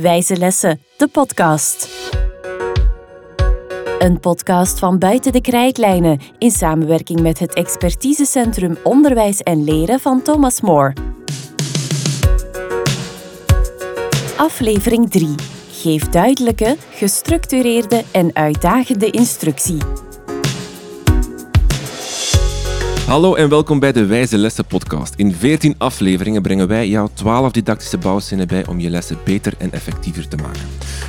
Wijze 0.00 0.36
Lessen, 0.36 0.80
de 0.96 1.08
podcast. 1.08 1.88
Een 3.98 4.20
podcast 4.20 4.78
van 4.78 4.98
Buiten 4.98 5.32
de 5.32 5.40
Krijtlijnen 5.40 6.20
in 6.38 6.50
samenwerking 6.50 7.20
met 7.20 7.38
het 7.38 7.54
expertisecentrum 7.54 8.76
Onderwijs 8.82 9.40
en 9.40 9.64
Leren 9.64 10.00
van 10.00 10.22
Thomas 10.22 10.60
More. 10.60 10.92
Aflevering 14.36 15.10
3. 15.10 15.34
Geef 15.70 16.08
duidelijke, 16.08 16.76
gestructureerde 16.90 18.04
en 18.12 18.30
uitdagende 18.34 19.10
instructie. 19.10 19.78
Hallo 23.06 23.34
en 23.34 23.48
welkom 23.48 23.78
bij 23.78 23.92
de 23.92 24.06
Wijze 24.06 24.38
Lessen 24.38 24.66
podcast. 24.66 25.14
In 25.14 25.34
14 25.34 25.74
afleveringen 25.78 26.42
brengen 26.42 26.68
wij 26.68 26.88
jou 26.88 27.08
12 27.14 27.52
didactische 27.52 27.98
bouwzinnen 27.98 28.46
bij 28.46 28.66
om 28.66 28.80
je 28.80 28.90
lessen 28.90 29.18
beter 29.24 29.54
en 29.58 29.72
effectiever 29.72 30.28
te 30.28 30.36
maken. 30.36 30.60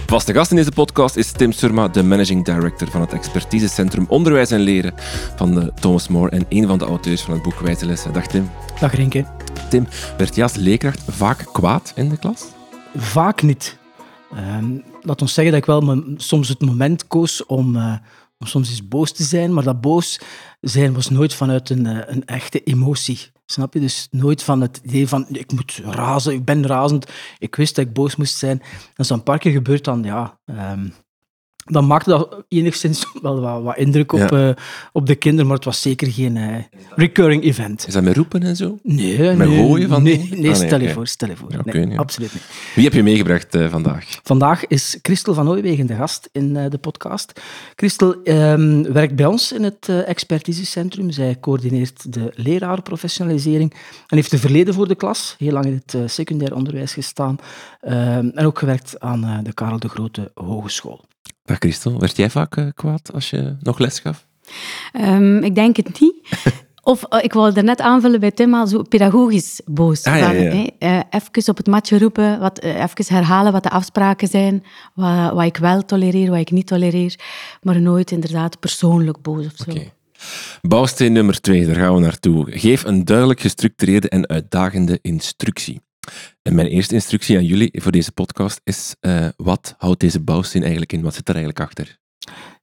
Vaste 0.06 0.34
gast 0.34 0.52
in 0.52 0.58
deze 0.58 0.72
podcast 0.72 1.16
is 1.16 1.32
Tim 1.32 1.52
Surma, 1.52 1.88
de 1.88 2.04
managing 2.04 2.46
director 2.46 2.88
van 2.88 3.02
het 3.02 3.14
expertisecentrum 3.14 4.06
Onderwijs 4.10 4.52
en 4.52 4.60
Leren 4.60 4.94
van 5.36 5.54
de 5.54 5.72
Thomas 5.80 6.08
More 6.08 6.30
en 6.30 6.46
een 6.50 6.68
van 6.68 6.78
de 6.78 6.86
auteurs 6.86 7.22
van 7.22 7.34
het 7.34 7.44
boek 7.44 7.60
Wijze 7.60 7.86
Lessen. 7.86 8.14
Dag 8.14 8.28
Tim. 8.28 8.50
Dag 8.80 8.96
Renke. 8.96 9.26
Tim, 9.70 9.88
werd 10.18 10.36
jij 10.36 10.44
als 10.44 10.56
leerkracht 10.56 11.04
vaak 11.08 11.46
kwaad 11.52 11.92
in 11.96 12.10
de 12.10 12.18
klas? 12.18 12.46
Vaak 12.96 13.42
niet. 13.42 13.78
Um, 14.60 14.84
laat 15.02 15.22
ons 15.22 15.34
zeggen 15.34 15.54
dat 15.54 15.62
ik 15.62 15.68
wel 15.68 16.04
soms 16.18 16.50
het 16.50 16.62
moment 16.62 17.08
koos 17.08 17.46
om, 17.46 17.76
uh, 17.76 17.94
om 18.40 18.48
soms 18.48 18.70
eens 18.70 18.88
boos 18.88 19.12
te 19.12 19.24
zijn, 19.24 19.54
maar 19.54 19.64
dat 19.64 19.82
boos 19.82 20.20
zijn 20.62 20.94
was 20.94 21.10
nooit 21.10 21.34
vanuit 21.34 21.70
een, 21.70 21.86
uh, 21.86 22.02
een 22.06 22.26
echte 22.26 22.64
emotie. 22.64 23.32
Snap 23.46 23.74
je? 23.74 23.80
Dus 23.80 24.08
nooit 24.12 24.44
van 24.44 24.62
het 24.62 24.80
idee 24.84 25.08
van 25.08 25.26
ik 25.30 25.52
moet 25.52 25.82
razen, 25.84 26.34
ik 26.34 26.46
ben 26.46 26.66
razend. 26.66 27.12
Ik 27.38 27.56
wist 27.56 27.76
dat 27.76 27.86
ik 27.86 27.94
boos 27.94 28.16
moest 28.16 28.38
zijn. 28.38 28.62
Dat 28.94 29.10
een 29.10 29.24
paar 29.24 29.40
keer 29.40 29.52
gebeurt, 29.52 29.84
dan 29.84 30.04
ja, 30.04 30.40
um, 30.46 30.94
dan 31.68 31.88
maakte 31.88 32.10
dat 32.10 32.44
enigszins 32.48 33.06
wel 33.22 33.40
wat, 33.40 33.64
wat 33.64 33.78
indruk 33.78 34.12
op, 34.12 34.30
ja. 34.30 34.48
uh, 34.48 34.54
op 34.92 35.06
de 35.06 35.16
kinderen, 35.16 35.48
maar 35.48 35.56
het 35.56 35.66
was 35.66 35.82
zeker 35.82 36.12
geen 36.12 36.36
uh, 36.36 36.56
recurring 36.96 37.44
event. 37.44 37.88
Is 37.88 37.94
dat 37.94 38.04
met 38.04 38.16
roepen 38.16 38.44
en 38.44 38.56
zo? 38.56 38.78
Nee, 38.84 39.36
met 39.36 39.48
nee, 39.48 39.58
gooien 39.58 39.90
van 39.90 40.04
nee, 40.04 40.30
nee, 40.36 40.50
Ah, 40.50 40.56
stel 40.56 40.80
je 40.80 40.90
voor, 40.90 41.08
stel 41.08 41.30
je 41.30 41.36
voor. 41.36 41.50
Nee, 41.64 41.86
nee. 41.86 42.00
Absoluut 42.00 42.34
niet. 42.34 42.44
Wie 42.76 42.84
heb 42.84 42.94
je 42.94 43.04
meegebracht 43.04 43.56
uh, 43.56 43.70
vandaag? 43.70 44.20
Vandaag 44.24 44.68
is 44.68 45.00
Christel 45.02 45.34
van 45.34 45.50
Ooijwegen 45.50 45.88
de 45.88 45.96
gast 45.96 46.30
in 46.32 46.54
de 46.54 46.78
podcast. 46.82 47.42
Christel 47.76 48.16
um, 48.24 48.94
werkt 48.94 49.16
bij 49.16 49.26
ons 49.26 49.52
in 49.52 49.64
het 49.64 49.90
expertisecentrum. 50.06 51.12
Zij 51.12 51.38
coördineert 51.40 52.14
de 52.14 52.32
lerarenprofessionalisering 52.36 53.74
en 54.08 54.16
heeft 54.16 54.34
een 54.34 54.40
verleden 54.40 54.74
voor 54.74 54.88
de 54.88 54.96
klas. 54.96 55.36
Heel 55.38 55.52
lang 55.52 55.66
in 55.66 55.82
het 55.86 56.12
secundair 56.12 56.56
onderwijs 56.56 56.94
gestaan 56.94 57.36
um, 57.82 58.32
en 58.36 58.46
ook 58.46 58.60
gewerkt 58.60 59.00
aan 59.00 59.44
de 59.44 59.54
Karel 59.54 59.80
de 59.80 59.90
Grote 59.90 60.32
Hogeschool. 60.34 61.06
Dag 61.48 61.58
Christel, 61.58 62.00
werd 62.00 62.16
jij 62.16 62.30
vaak 62.30 62.56
uh, 62.56 62.66
kwaad 62.74 63.14
als 63.14 63.30
je 63.30 63.56
nog 63.60 63.80
les 63.80 64.00
gaf? 64.00 64.28
Um, 64.94 65.44
ik 65.44 65.56
denk 65.56 65.76
het 65.76 66.00
niet. 66.00 66.16
Of 66.84 67.04
uh, 67.10 67.24
ik 67.24 67.34
wou 67.34 67.54
er 67.54 67.64
net 67.64 67.82
aanvullen 67.82 68.20
bij 68.20 68.32
Tim 68.32 68.54
al 68.54 68.68
zo 68.68 68.82
pedagogisch 68.82 69.62
boos. 69.66 70.04
Ah, 70.04 70.18
ja, 70.18 70.32
ja. 70.32 70.52
Uh, 70.80 71.00
even 71.10 71.48
op 71.48 71.58
het 71.58 71.68
matje 71.68 72.00
roepen, 72.00 72.40
wat, 72.40 72.60
even 72.60 73.06
herhalen 73.16 73.52
wat 73.52 73.64
de 73.64 73.70
afspraken 73.70 74.28
zijn, 74.28 74.64
wat, 74.94 75.34
wat, 75.34 75.44
ik 75.44 75.58
wel 75.58 75.86
tolereer, 75.86 76.30
wat 76.30 76.40
ik 76.40 76.52
niet 76.52 76.68
tolereer, 76.68 77.16
maar 77.62 77.82
nooit 77.82 78.12
inderdaad 78.12 78.60
persoonlijk 78.60 79.22
boos 79.22 79.46
of 79.46 79.54
zo. 79.56 79.72
Okay. 79.72 79.94
Bouwsteen 80.62 81.12
nummer 81.12 81.42
twee, 81.42 81.66
daar 81.66 81.76
gaan 81.76 81.94
we 81.94 82.00
naartoe. 82.00 82.46
Geef 82.50 82.84
een 82.84 83.06
duidelijk 83.06 83.40
gestructureerde 83.40 84.10
en 84.10 84.28
uitdagende 84.28 85.00
instructie. 85.02 85.82
En 86.42 86.56
mijn 86.56 86.68
eerste 86.68 86.94
instructie 86.94 87.38
aan 87.38 87.46
jullie 87.46 87.70
voor 87.74 87.92
deze 87.92 88.12
podcast 88.12 88.62
is: 88.64 88.96
uh, 89.02 89.28
wat 89.38 89.76
houdt 89.78 90.00
deze 90.00 90.20
bouwsteen 90.20 90.62
eigenlijk 90.62 90.94
in? 90.94 91.02
Wat 91.02 91.14
zit 91.14 91.30
er 91.30 91.36
eigenlijk 91.36 91.66
achter? 91.66 91.98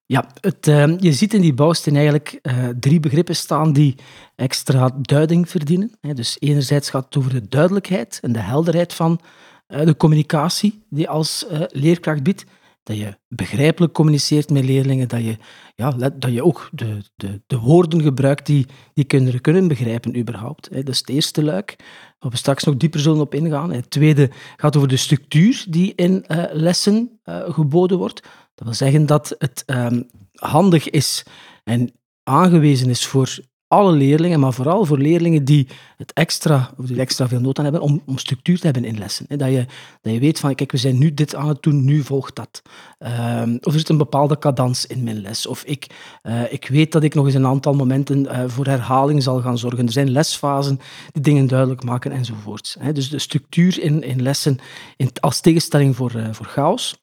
Ja, 0.07 0.27
het, 0.41 0.67
uh, 0.67 0.99
je 0.99 1.13
ziet 1.13 1.35
in 1.35 1.41
die 1.41 1.55
bouwsteen 1.55 1.95
eigenlijk 1.95 2.39
uh, 2.43 2.69
drie 2.81 3.01
begrippen 3.01 3.37
staan 3.37 3.73
die 3.73 3.95
extra 4.37 4.91
duiding 5.01 5.49
verdienen. 5.49 5.91
Dus 6.01 6.37
enerzijds 6.41 6.91
gaat 6.91 7.05
het 7.05 7.17
over 7.17 7.31
de 7.31 7.49
duidelijkheid 7.49 8.19
en 8.23 8.33
de 8.33 8.39
helderheid 8.39 8.95
van 8.95 9.21
de 9.67 9.97
communicatie 9.97 10.85
die 10.91 11.09
als 11.09 11.47
leerkracht 11.69 12.23
biedt. 12.23 12.45
Dat 12.85 12.97
je 12.97 13.19
begrijpelijk 13.29 13.93
communiceert 13.93 14.51
met 14.51 14.65
leerlingen, 14.65 15.09
dat 15.09 15.21
je, 15.25 15.37
ja, 15.75 15.91
dat 15.91 16.33
je 16.33 16.45
ook 16.45 16.69
de, 16.73 17.03
de, 17.15 17.43
de 17.47 17.59
woorden 17.59 18.03
gebruikt 18.03 18.47
die, 18.47 18.67
die 18.95 19.05
kinderen 19.05 19.41
kunnen 19.41 19.69
begrijpen 19.69 20.17
überhaupt. 20.17 20.73
Dat 20.73 20.89
is 20.89 20.99
het 20.99 21.09
eerste 21.09 21.45
luik, 21.45 21.77
waar 22.19 22.31
we 22.31 22.37
straks 22.37 22.65
nog 22.65 22.77
dieper 22.77 23.01
zullen 23.01 23.21
op 23.21 23.35
ingaan. 23.35 23.73
Het 23.73 23.91
tweede 23.91 24.31
gaat 24.57 24.77
over 24.77 24.89
de 24.89 24.97
structuur 24.97 25.65
die 25.69 25.93
in 25.95 26.25
uh, 26.29 26.45
lessen 26.53 27.21
uh, 27.25 27.51
geboden 27.53 27.99
wordt. 27.99 28.23
Dat 28.55 28.65
wil 28.67 28.75
zeggen 28.75 29.07
dat 29.07 29.35
het 29.39 29.63
um, 29.67 30.07
handig 30.33 30.91
is 30.91 31.27
en 31.65 31.93
aangewezen 32.23 32.91
is 32.91 33.07
voor 33.07 33.39
alle 33.75 33.93
leerlingen, 33.93 34.41
maar 34.41 34.53
vooral 34.53 34.85
voor 34.85 34.99
leerlingen 34.99 35.45
die 35.45 35.69
het 35.97 36.13
extra, 36.13 36.71
die 36.77 37.01
extra 37.01 37.29
veel 37.29 37.41
nood 37.41 37.59
aan 37.59 37.65
hebben, 37.65 37.83
om, 37.83 38.03
om 38.07 38.19
structuur 38.19 38.59
te 38.59 38.65
hebben 38.65 38.85
in 38.85 38.99
lessen. 38.99 39.27
Dat 39.29 39.51
je, 39.51 39.67
dat 40.03 40.13
je 40.13 40.19
weet 40.19 40.41
van, 40.41 40.55
kijk, 40.55 40.73
we 40.73 40.79
zijn 40.79 40.99
nu 40.99 41.15
dit 41.15 41.35
aan 41.35 41.49
het 41.49 41.63
doen, 41.63 41.85
nu 41.85 42.03
volgt 42.03 42.37
dat. 42.37 42.63
Um, 42.99 43.59
of 43.61 43.73
er 43.73 43.79
zit 43.79 43.89
een 43.89 43.97
bepaalde 43.97 44.39
cadans 44.39 44.87
in 44.87 45.03
mijn 45.03 45.21
les. 45.21 45.47
Of 45.47 45.65
ik, 45.65 45.87
uh, 46.23 46.53
ik 46.53 46.67
weet 46.69 46.93
dat 46.93 47.03
ik 47.03 47.15
nog 47.15 47.27
eens 47.27 47.35
een 47.35 47.47
aantal 47.47 47.75
momenten 47.75 48.25
uh, 48.25 48.45
voor 48.47 48.67
herhaling 48.67 49.23
zal 49.23 49.41
gaan 49.41 49.59
zorgen. 49.59 49.87
Er 49.87 49.93
zijn 49.93 50.11
lesfasen 50.11 50.81
die 51.13 51.23
dingen 51.23 51.47
duidelijk 51.47 51.85
maken 51.85 52.13
enzovoorts. 52.13 52.77
Dus 52.93 53.09
de 53.09 53.19
structuur 53.19 53.81
in, 53.81 54.03
in 54.03 54.23
lessen 54.23 54.59
in, 54.97 55.11
als 55.21 55.41
tegenstelling 55.41 55.97
voor, 55.97 56.13
uh, 56.17 56.29
voor 56.33 56.47
chaos. 56.47 57.03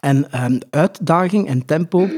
En 0.00 0.44
um, 0.44 0.58
uitdaging 0.70 1.48
en 1.48 1.64
tempo 1.64 2.08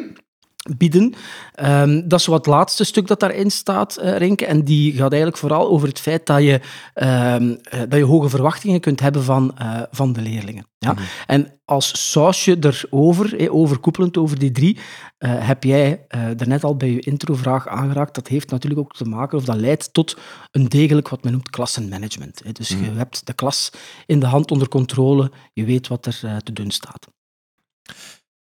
bieden. 0.77 1.15
Um, 1.63 2.09
dat 2.09 2.21
is 2.21 2.27
wat 2.27 2.45
het 2.45 2.55
laatste 2.55 2.85
stuk 2.85 3.07
dat 3.07 3.21
daarin 3.21 3.51
staat, 3.51 3.99
uh, 4.03 4.17
Renke. 4.17 4.47
En 4.47 4.65
die 4.65 4.93
gaat 4.93 5.11
eigenlijk 5.11 5.37
vooral 5.37 5.69
over 5.69 5.89
het 5.89 6.01
feit 6.01 6.27
dat 6.27 6.43
je, 6.43 6.61
um, 6.95 7.49
uh, 7.51 7.81
dat 7.89 7.99
je 7.99 8.05
hoge 8.05 8.29
verwachtingen 8.29 8.81
kunt 8.81 9.01
hebben 9.01 9.23
van, 9.23 9.55
uh, 9.63 9.83
van 9.91 10.13
de 10.13 10.21
leerlingen. 10.21 10.67
Ja? 10.79 10.93
Mm 10.93 10.97
-hmm. 10.97 11.07
En 11.27 11.53
als 11.65 12.11
sausje 12.13 12.57
erover, 12.61 13.41
eh, 13.41 13.55
overkoepelend 13.55 14.17
over 14.17 14.39
die 14.39 14.51
drie, 14.51 14.79
heb 15.19 15.65
jij 15.65 16.07
daarnet 16.09 16.65
al 16.65 16.77
bij 16.77 16.91
je 16.91 17.01
introvraag 17.01 17.69
aangeraakt. 17.69 18.15
Dat 18.15 18.29
heeft 18.29 18.51
natuurlijk 18.51 18.81
ook 18.81 18.97
te 18.97 19.05
maken, 19.05 19.39
of 19.39 19.45
dat 19.45 19.57
leidt 19.57 19.93
tot 19.93 20.17
een 20.51 20.69
degelijk 20.69 21.09
wat 21.09 21.23
men 21.23 21.33
noemt 21.33 21.51
klassenmanagement. 21.51 22.43
Eh. 22.43 22.53
Dus 22.53 22.71
mm 22.71 22.77
-hmm. 22.77 22.93
je 22.93 22.99
hebt 22.99 23.27
de 23.27 23.33
klas 23.33 23.71
in 24.07 24.21
de 24.21 24.27
hand 24.27 24.51
onder 24.51 24.69
controle, 24.69 25.31
je 25.53 25.65
weet 25.65 25.89
wat 25.89 26.07
er 26.07 26.43
te 26.43 26.53
doen 26.53 26.71
staat. 26.71 27.07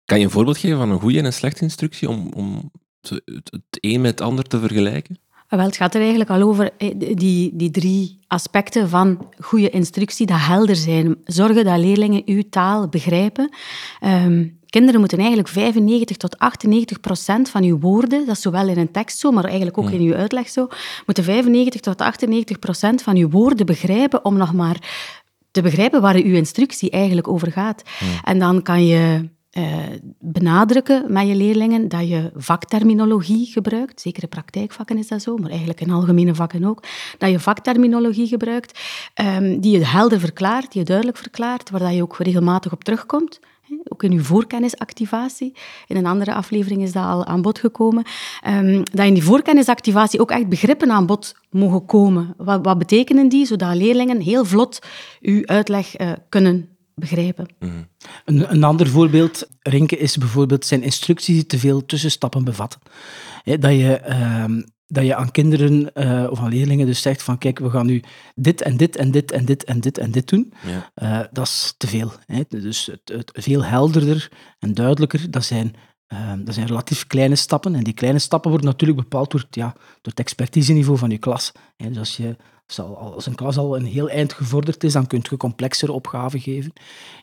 Kan 0.06 0.20
je 0.20 0.26
een 0.26 0.32
voorbeeld 0.32 0.58
geven 0.58 0.78
van 0.78 0.90
een 0.90 1.00
goede 1.00 1.18
en 1.18 1.26
een 1.26 1.34
slechte 1.34 1.64
instructie 1.64 2.10
om, 2.10 2.32
om 2.36 2.72
het 3.02 3.78
een 3.80 4.02
met 4.02 4.12
het 4.12 4.22
ander 4.22 4.44
te 4.44 4.60
vergelijken? 4.60 5.18
Wel, 5.50 5.66
het 5.66 5.76
gaat 5.76 5.94
er 5.94 6.00
eigenlijk 6.00 6.30
al 6.30 6.42
over 6.42 6.70
die, 7.16 7.56
die 7.56 7.72
drie 7.72 8.20
aspecten 8.28 8.90
van 8.90 9.28
goede 9.40 9.70
instructie, 9.70 10.26
dat 10.26 10.38
helder 10.40 10.76
zijn. 10.76 11.16
Zorgen 11.24 11.66
dat 11.66 11.80
leerlingen 11.80 12.22
uw 12.26 12.44
taal 12.50 12.88
begrijpen. 12.88 13.50
Um, 14.02 14.60
kinderen 14.66 15.00
moeten 15.00 15.18
eigenlijk 15.18 15.48
95 15.48 16.18
tot 16.18 16.38
98 16.38 17.00
procent 17.00 17.50
van 17.50 17.64
uw 17.64 17.80
woorden, 17.80 18.26
dat 18.26 18.36
is 18.36 18.42
zowel 18.42 18.68
in 18.68 18.78
een 18.78 18.92
tekst 18.92 19.18
zo, 19.18 19.32
maar 19.32 19.44
eigenlijk 19.44 19.78
ook 19.78 19.90
in 19.90 20.02
uw 20.02 20.14
uitleg 20.14 20.50
zo, 20.50 20.68
moeten 21.06 21.24
95 21.24 21.82
tot 21.82 22.02
98 22.02 22.60
procent 22.60 23.02
van 23.02 23.16
uw 23.16 23.30
woorden 23.30 23.66
begrijpen 23.66 24.26
om 24.26 24.38
nog 24.38 24.54
maar 24.54 24.78
te 25.52 25.62
begrijpen 25.62 26.02
waar 26.02 26.16
uw 26.16 26.36
instructie 26.36 26.90
eigenlijk 26.90 27.28
over 27.28 27.52
gaat. 27.52 27.84
Hmm. 28.00 28.10
En 28.24 28.40
dan 28.40 28.62
kan 28.62 28.86
je 28.86 29.30
uh, 29.58 29.76
benadrukken 30.20 31.12
met 31.12 31.28
je 31.28 31.36
leerlingen 31.36 31.88
dat 31.88 32.08
je 32.08 32.32
vakterminologie 32.36 33.46
gebruikt. 33.46 34.02
Zeker 34.02 34.24
in 34.24 34.30
praktijkvakken 34.30 34.98
is 34.98 35.08
dat 35.08 35.22
zo, 35.22 35.38
maar 35.38 35.50
eigenlijk 35.50 35.82
in 35.82 35.92
algemene 35.92 36.36
vakken 36.36 36.64
ook. 36.64 36.84
Dat 37.18 37.30
je 37.30 37.40
vakterminologie 37.40 38.28
gebruikt, 38.28 38.80
um, 39.22 39.60
die 39.60 39.78
je 39.78 39.86
helder 39.86 40.20
verklaart, 40.20 40.72
die 40.72 40.82
je 40.82 40.88
duidelijk 40.88 41.18
verklaart, 41.18 41.70
waar 41.70 41.80
dat 41.80 41.94
je 41.94 42.02
ook 42.02 42.18
regelmatig 42.18 42.72
op 42.72 42.84
terugkomt. 42.84 43.40
Ook 43.88 44.04
in 44.04 44.12
uw 44.12 44.24
voorkennisactivatie. 44.24 45.56
In 45.88 45.96
een 45.96 46.06
andere 46.06 46.34
aflevering 46.34 46.82
is 46.82 46.92
dat 46.92 47.06
al 47.06 47.26
aan 47.26 47.42
bod 47.42 47.60
gekomen. 47.60 48.04
Um, 48.48 48.84
dat 48.92 49.06
in 49.06 49.14
die 49.14 49.24
voorkennisactivatie 49.24 50.20
ook 50.20 50.32
echt 50.32 50.50
begrippen 50.50 50.92
aan 50.92 51.06
bod 51.06 51.36
mogen 51.50 51.86
komen. 51.86 52.34
Wat, 52.38 52.60
wat 52.66 52.78
betekenen 52.78 53.30
die, 53.30 53.46
zodat 53.46 53.76
leerlingen 53.76 54.20
heel 54.20 54.46
vlot 54.46 54.80
uw 55.22 55.46
uitleg 55.46 56.00
uh, 56.00 56.12
kunnen 56.30 56.73
begrijpen. 56.96 57.48
Mm. 57.60 57.88
Een, 58.26 58.52
een, 58.52 58.64
ander 58.64 58.88
voorbeeld, 58.88 59.48
Rinke, 59.60 59.98
is 59.98 60.18
bijvoorbeeld 60.18 60.66
zijn 60.66 60.84
instructies 60.84 61.36
die 61.36 61.46
te 61.46 61.60
veel 61.60 61.86
tussenstappen 61.86 62.44
bevatten. 62.44 62.80
He, 63.44 63.58
dat, 63.58 63.72
je, 63.72 64.02
uh, 64.10 64.64
dat 64.88 65.06
je 65.06 65.16
aan 65.16 65.32
kinderen 65.32 65.92
uh, 65.94 66.28
of 66.30 66.40
aan 66.40 66.50
leerlingen 66.50 66.86
dus 66.86 67.02
zegt 67.02 67.24
van 67.24 67.38
kijk, 67.38 67.60
we 67.60 67.70
gaan 67.70 67.86
nu 67.86 68.04
dit 68.36 68.62
en 68.62 68.78
dit 68.78 68.96
en 68.96 69.12
dit 69.12 69.32
en 69.32 69.46
dit 69.46 69.64
en 69.64 69.80
dit 69.80 69.98
en 69.98 70.12
dit 70.12 70.28
doen. 70.28 70.54
Ja. 70.66 70.92
Uh, 71.04 71.28
dat 71.32 71.46
is 71.46 71.74
te 71.78 71.88
veel. 71.88 72.12
He. 72.26 72.42
Dus 72.48 72.86
het, 72.86 73.18
het, 73.18 73.32
veel 73.34 73.64
helderder 73.64 74.32
en 74.60 74.74
duidelijker, 74.74 75.32
dat 75.32 75.44
zijn 75.44 75.76
Ehm, 76.08 76.44
dat 76.44 76.54
zijn 76.54 76.68
relatief 76.68 77.08
kleine 77.08 77.36
stappen. 77.36 77.76
En 77.76 77.84
die 77.84 77.94
kleine 77.94 78.20
stappen 78.20 78.50
worden 78.50 78.70
natuurlijk 78.70 79.00
bepaald 79.00 79.32
door, 79.32 79.46
ja, 79.50 79.72
door 79.74 80.00
het 80.02 80.20
expertiseniveau 80.20 80.98
van 80.98 81.10
je 81.10 81.18
klas. 81.18 81.52
dus 81.78 81.98
als, 81.98 82.18
je, 82.18 82.36
als 82.96 83.26
een 83.26 83.36
klas 83.36 83.58
al 83.58 83.76
een 83.76 83.86
heel 83.86 84.10
eind 84.10 84.34
gevorderd 84.34 84.84
is, 84.84 84.94
dan 84.94 85.08
kun 85.08 85.24
je 85.30 85.38
complexere 85.38 85.92
opgaven 85.92 86.40
geven 86.40 86.74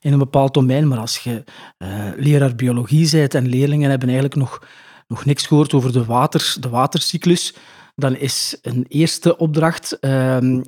in 0.01 0.13
een 0.13 0.19
bepaald 0.19 0.55
domein. 0.55 0.89
Maar 0.89 0.99
als 0.99 1.19
je 1.19 1.45
uh, 1.79 1.89
leraar 2.17 2.55
biologie 2.55 3.11
bent 3.11 3.35
en 3.35 3.49
leerlingen 3.49 3.91
hebben 3.91 4.09
eigenlijk 4.09 4.39
nog, 4.39 4.63
nog 5.09 5.25
niks 5.25 5.47
gehoord 5.47 5.75
over 5.75 5.93
de, 5.93 6.05
water, 6.05 6.57
de 6.61 6.69
watercyclus, 6.69 7.55
dan 7.95 8.17
is 8.17 8.59
een 8.63 8.85
eerste 8.89 9.37
opdracht 9.37 9.99
uh, 10.01 10.59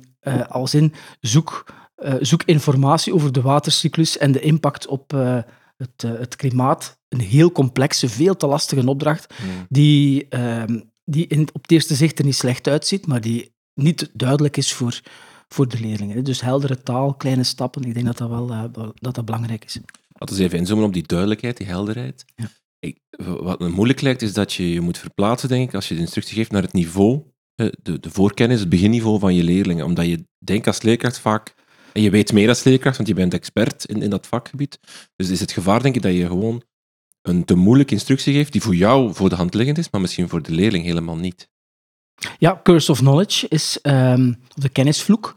als 0.47 0.73
in 0.73 0.93
zoek, 1.19 1.73
uh, 1.97 2.13
zoek 2.19 2.43
informatie 2.43 3.13
over 3.13 3.31
de 3.31 3.41
watercyclus 3.41 4.17
en 4.17 4.31
de 4.31 4.39
impact 4.39 4.87
op 4.87 5.13
het, 5.83 6.17
het 6.19 6.35
klimaat 6.35 6.99
een 7.09 7.19
heel 7.19 7.51
complexe, 7.51 8.09
veel 8.09 8.37
te 8.37 8.47
lastige 8.47 8.87
opdracht, 8.87 9.33
die, 9.69 10.25
uh, 10.29 10.63
die 11.05 11.27
in, 11.27 11.47
op 11.53 11.61
het 11.61 11.71
eerste 11.71 11.95
zicht 11.95 12.19
er 12.19 12.25
niet 12.25 12.35
slecht 12.35 12.67
uitziet, 12.67 13.07
maar 13.07 13.21
die 13.21 13.53
niet 13.73 14.09
duidelijk 14.13 14.57
is 14.57 14.73
voor, 14.73 15.01
voor 15.47 15.67
de 15.67 15.79
leerlingen. 15.79 16.23
Dus 16.23 16.41
heldere 16.41 16.83
taal, 16.83 17.13
kleine 17.13 17.43
stappen, 17.43 17.83
ik 17.83 17.93
denk 17.93 18.05
dat 18.05 18.17
dat 18.17 18.29
wel 18.29 18.51
uh, 18.51 18.63
dat 18.93 19.15
dat 19.15 19.25
belangrijk 19.25 19.65
is. 19.65 19.79
Laten 20.13 20.35
we 20.35 20.43
even 20.43 20.57
inzoomen 20.57 20.85
op 20.85 20.93
die 20.93 21.07
duidelijkheid, 21.07 21.57
die 21.57 21.67
helderheid. 21.67 22.25
Ja. 22.35 22.49
Ik, 22.79 22.97
wat 23.17 23.59
me 23.59 23.69
moeilijk 23.69 24.01
lijkt, 24.01 24.21
is 24.21 24.33
dat 24.33 24.53
je 24.53 24.73
je 24.73 24.81
moet 24.81 24.97
verplaatsen, 24.97 25.49
denk 25.49 25.67
ik, 25.67 25.75
als 25.75 25.87
je 25.87 25.95
de 25.95 26.01
instructie 26.01 26.35
geeft 26.35 26.51
naar 26.51 26.61
het 26.61 26.73
niveau, 26.73 27.21
eh, 27.55 27.67
de, 27.81 27.99
de 27.99 28.09
voorkennis, 28.09 28.59
het 28.59 28.69
beginniveau 28.69 29.19
van 29.19 29.35
je 29.35 29.43
leerlingen. 29.43 29.85
Omdat 29.85 30.05
je 30.05 30.23
denkt 30.37 30.67
als 30.67 30.81
leerkracht 30.81 31.19
vaak, 31.19 31.55
en 31.93 32.01
je 32.01 32.09
weet 32.09 32.33
meer 32.33 32.49
als 32.49 32.63
leerkracht, 32.63 32.97
want 32.97 33.09
je 33.09 33.15
bent 33.15 33.33
expert 33.33 33.85
in, 33.85 34.01
in 34.01 34.09
dat 34.09 34.27
vakgebied. 34.27 34.79
Dus 35.15 35.29
is 35.29 35.39
het 35.39 35.51
gevaar, 35.51 35.81
denk 35.81 35.95
ik, 35.95 36.01
dat 36.01 36.13
je 36.13 36.27
gewoon 36.27 36.63
een 37.21 37.45
te 37.45 37.55
moeilijke 37.55 37.93
instructie 37.93 38.33
geeft 38.33 38.51
die 38.51 38.61
voor 38.61 38.75
jou 38.75 39.13
voor 39.13 39.29
de 39.29 39.35
hand 39.35 39.53
liggend 39.53 39.77
is, 39.77 39.89
maar 39.91 40.01
misschien 40.01 40.29
voor 40.29 40.41
de 40.41 40.51
leerling 40.51 40.85
helemaal 40.85 41.17
niet. 41.17 41.49
Ja, 42.37 42.59
curse 42.63 42.91
of 42.91 42.99
knowledge 42.99 43.47
is 43.47 43.79
um, 43.83 44.39
de 44.53 44.69
kennisvloek. 44.69 45.33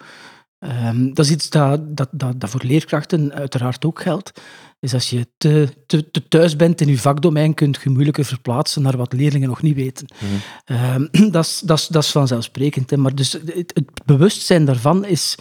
Um, 0.58 1.14
dat 1.14 1.24
is 1.24 1.30
iets 1.30 1.50
dat, 1.50 1.96
dat, 1.96 2.08
dat, 2.12 2.40
dat, 2.40 2.50
voor 2.50 2.62
leerkrachten 2.64 3.32
uiteraard 3.32 3.84
ook 3.84 4.00
geldt. 4.00 4.40
Is 4.80 4.94
als 4.94 5.10
je 5.10 5.28
te, 5.36 5.68
te, 5.86 6.10
te, 6.10 6.28
thuis 6.28 6.56
bent 6.56 6.80
in 6.80 6.88
je 6.88 6.98
vakdomein, 6.98 7.54
kunt 7.54 7.80
je 7.82 7.90
moeilijker 7.90 8.24
verplaatsen 8.24 8.82
naar 8.82 8.96
wat 8.96 9.12
leerlingen 9.12 9.48
nog 9.48 9.62
niet 9.62 9.74
weten. 9.74 10.06
Mm 10.20 10.74
um, 10.94 11.08
dat, 11.32 11.44
is, 11.44 11.60
dat, 11.64 11.78
is, 11.78 11.86
dat 11.86 12.02
is 12.02 12.10
vanzelfsprekend. 12.10 12.90
Hè. 12.90 12.96
Maar 12.96 13.14
dus 13.14 13.32
het, 13.32 13.70
het 13.74 14.04
bewustzijn 14.04 14.64
daarvan 14.64 15.04
is, 15.04 15.34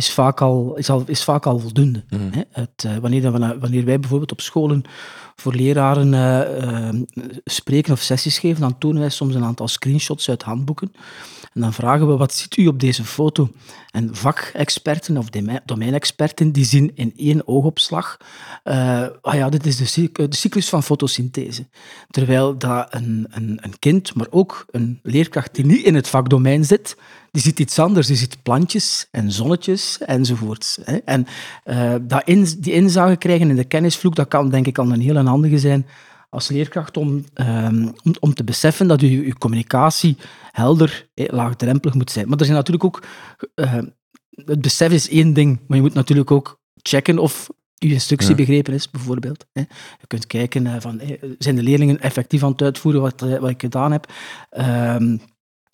is 0.00 0.12
vaak 0.12 0.40
al, 0.40 0.76
is 0.76 0.90
al, 0.90 1.02
is 1.06 1.24
vaak 1.24 1.46
al 1.46 1.58
voldoende. 1.58 2.04
Mm 2.08 2.30
hè. 2.32 2.42
Het, 2.50 2.84
uh, 2.86 2.96
wanneer, 2.96 3.30
wanneer 3.60 3.84
wij 3.84 4.00
bijvoorbeeld 4.00 4.32
op 4.32 4.40
scholen 4.40 4.82
voor 5.36 5.54
leraren 5.54 6.12
uh, 6.12 7.02
spreken 7.44 7.92
of 7.92 8.00
sessies 8.00 8.38
geven, 8.38 8.60
dan 8.60 8.78
tonen 8.78 9.00
wij 9.00 9.10
soms 9.10 9.34
een 9.34 9.44
aantal 9.44 9.68
screenshots 9.68 10.28
uit 10.28 10.42
handboeken. 10.42 10.92
En 11.52 11.60
dan 11.60 11.72
vragen 11.72 12.08
we, 12.08 12.16
wat 12.16 12.34
ziet 12.34 12.56
u 12.56 12.66
op 12.66 12.80
deze 12.80 13.04
foto? 13.04 13.50
En 13.90 14.14
vakexperten 14.16 15.16
of 15.16 15.28
domeinexperten, 15.64 16.52
die 16.52 16.64
zien 16.64 16.92
in 16.94 17.12
één 17.16 17.48
oogopslag, 17.48 18.16
uh, 18.64 19.06
ah 19.20 19.34
ja, 19.34 19.48
dit 19.48 19.66
is 19.66 19.76
de, 19.76 20.26
cyclus 20.28 20.68
van 20.68 20.82
fotosynthese. 20.82 21.66
Terwijl 22.10 22.58
dat 22.58 22.94
een, 22.94 23.26
een, 23.30 23.58
een 23.60 23.78
kind, 23.78 24.14
maar 24.14 24.26
ook 24.30 24.66
een 24.70 24.98
leerkracht 25.02 25.54
die 25.54 25.64
niet 25.66 25.84
in 25.84 25.94
het 25.94 26.08
vakdomein 26.08 26.64
zit, 26.64 26.96
die 27.30 27.42
ziet 27.42 27.60
iets 27.60 27.78
anders. 27.78 28.06
Die 28.06 28.16
ziet 28.16 28.42
plantjes 28.42 29.08
en 29.10 29.32
zonnetjes 29.32 29.98
enzovoorts. 29.98 30.78
En 31.04 31.26
uh, 31.64 31.94
dat 32.02 32.22
in, 32.24 32.46
die 32.58 32.72
inzage 32.72 33.16
krijgen 33.16 33.50
in 33.50 33.56
de 33.56 33.64
kennisvloek, 33.64 34.14
dat 34.14 34.28
kan 34.28 34.50
denk 34.50 34.66
ik 34.66 34.78
al 34.78 34.92
een 34.92 35.00
hele 35.00 35.22
handige 35.22 35.58
zijn 35.58 35.86
als 36.30 36.48
leerkracht 36.48 36.96
om, 36.96 37.24
um, 37.34 37.94
om, 38.02 38.14
om, 38.20 38.34
te 38.34 38.44
beseffen 38.44 38.88
dat 38.88 39.00
je, 39.00 39.26
je 39.26 39.38
communicatie 39.38 40.16
helder, 40.50 41.08
laagdrempelig 41.14 41.94
moet 41.94 42.10
zijn. 42.10 42.28
Maar 42.28 42.38
er 42.38 42.44
zijn 42.44 42.56
natuurlijk 42.56 42.84
ook... 42.84 43.02
Uh, 43.54 43.78
het 44.44 44.60
besef 44.60 44.92
is 44.92 45.08
één 45.08 45.32
ding, 45.32 45.60
maar 45.66 45.76
je 45.76 45.82
moet 45.82 45.94
natuurlijk 45.94 46.30
ook 46.30 46.60
checken 46.82 47.18
of 47.18 47.48
je 47.74 47.92
instructie 47.92 48.34
begrepen 48.34 48.74
is, 48.74 48.90
bijvoorbeeld. 48.90 49.46
Je 49.52 50.06
kunt 50.06 50.26
kijken 50.26 50.66
uh, 50.66 50.74
van, 50.78 51.00
zijn 51.38 51.56
de 51.56 51.62
leerlingen 51.62 52.00
effectief 52.00 52.42
aan 52.42 52.52
het 52.52 52.62
uitvoeren 52.62 53.00
wat, 53.00 53.20
wat 53.20 53.48
ik 53.50 53.60
gedaan 53.60 53.92
heb. 53.92 54.12
Ehm, 54.50 55.16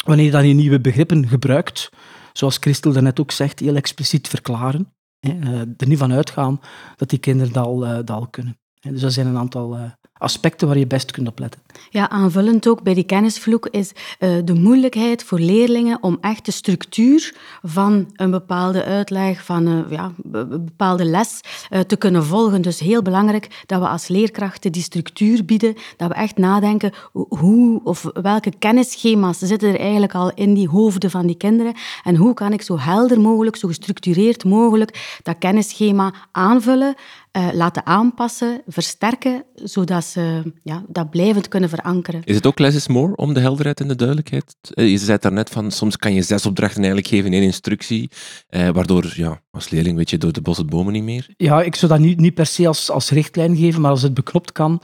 wanneer 0.05 0.25
je 0.25 0.31
dan 0.31 0.49
je 0.49 0.55
nieuwe 0.55 0.81
begrippen 0.81 1.29
gebruikt, 1.29 1.91
zoals 2.33 2.57
Christel 2.57 2.93
daarnet 2.93 3.21
ook 3.21 3.31
zegt, 3.31 3.59
heel 3.59 3.77
expliciet 3.77 4.29
verklaren. 4.29 4.93
Hè, 5.19 5.61
er 5.77 5.89
niet 5.89 5.99
van 5.99 6.13
uitgaan 6.13 6.61
dat 6.97 7.09
die 7.09 7.19
kinderen 7.19 7.53
dat 7.53 7.65
al, 7.65 7.79
dat 7.79 8.11
al 8.11 8.27
kunnen. 8.27 8.59
Dus 8.81 9.01
dat 9.01 9.13
zijn 9.13 9.27
een 9.27 9.37
aantal 9.37 9.97
aspecten 10.19 10.67
waar 10.69 10.79
je 10.79 10.87
best 10.87 11.11
kunt 11.11 11.29
op 11.29 11.39
letten. 11.39 11.61
Ja, 11.91 12.09
aanvullend 12.11 12.69
ook 12.69 12.83
bij 12.83 12.95
die 12.95 13.05
kennisvloek 13.05 13.69
is 13.71 13.93
uh, 14.21 14.39
de 14.45 14.55
moeilijkheid 14.55 15.25
voor 15.25 15.39
leerlingen 15.39 16.03
om 16.03 16.19
echt 16.21 16.45
de 16.45 16.53
structuur 16.53 17.35
van 17.63 18.11
een 18.17 18.31
bepaalde 18.31 18.85
uitleg, 18.85 19.45
van 19.45 19.67
een, 19.67 19.85
ja, 19.91 20.13
een 20.33 20.49
bepaalde 20.49 21.05
les 21.05 21.41
uh, 21.71 21.81
te 21.81 21.97
kunnen 21.97 22.25
volgen. 22.25 22.63
Dus 22.63 22.81
heel 22.81 23.03
belangrijk 23.03 23.63
dat 23.67 23.81
we 23.81 23.89
als 23.89 24.09
leerkrachten 24.09 24.73
die 24.73 24.83
structuur 24.83 25.45
bieden, 25.45 25.75
dat 25.97 26.09
we 26.09 26.15
echt 26.15 26.37
nadenken 26.37 26.93
hoe 27.13 27.81
of 27.85 28.11
welke 28.13 28.53
kennisschema's 28.59 29.39
zitten 29.39 29.69
er 29.69 29.81
eigenlijk 29.81 30.15
al 30.15 30.33
in 30.35 30.55
die 30.55 30.69
hoofden 30.69 31.11
van 31.11 31.27
die 31.27 31.37
kinderen 31.37 31.75
en 32.05 32.17
hoe 32.17 32.35
kan 32.35 32.53
ik 32.53 32.63
zo 32.63 32.79
helder 32.79 33.21
mogelijk, 33.21 33.57
zo 33.57 33.69
gestructureerd 33.69 34.45
mogelijk 34.45 35.19
dat 35.23 35.39
kennisschema 35.39 36.15
aanvullen, 36.33 36.95
uh, 37.37 37.49
laten 37.53 37.87
aanpassen, 37.87 38.63
versterken, 38.67 39.45
zodat 39.55 40.05
ze 40.05 40.53
ja, 40.63 40.85
dat 40.89 41.11
blijvend 41.11 41.49
kunnen 41.49 41.69
verankeren. 41.69 42.23
Is 42.25 42.35
het 42.35 42.47
ook 42.47 42.59
less 42.59 42.77
is 42.77 42.89
more 42.89 43.17
om 43.17 43.35
de 43.35 43.41
helderheid 43.41 43.81
en 43.81 43.89
de 43.89 43.97
duidelijkheid? 43.97 44.57
Eh, 44.71 44.91
je 44.91 44.99
zei 44.99 45.19
daarnet 45.21 45.51
van, 45.51 45.71
soms 45.71 45.97
kan 45.97 46.15
je 46.15 46.23
zes 46.23 46.47
opdrachten 46.47 46.83
eigenlijk 46.83 47.09
geven 47.09 47.27
in 47.27 47.33
één 47.33 47.43
instructie, 47.43 48.11
eh, 48.49 48.69
waardoor 48.69 49.13
ja, 49.17 49.43
als 49.51 49.71
leerling 49.71 49.97
weet 49.97 50.11
je 50.11 50.19
door 50.19 50.33
de 50.33 50.41
bos 50.41 50.57
het 50.57 50.71
bomen 50.71 50.93
niet 50.93 51.03
meer. 51.03 51.29
Ja, 51.37 51.63
ik 51.63 51.75
zou 51.75 51.93
dat 51.93 52.01
niet, 52.01 52.21
niet 52.21 52.35
per 52.35 52.47
se 52.47 52.67
als, 52.67 52.91
als 52.91 53.11
richtlijn 53.11 53.57
geven, 53.57 53.81
maar 53.81 53.91
als 53.91 54.03
het 54.03 54.15
beknopt 54.15 54.53
kan, 54.53 54.83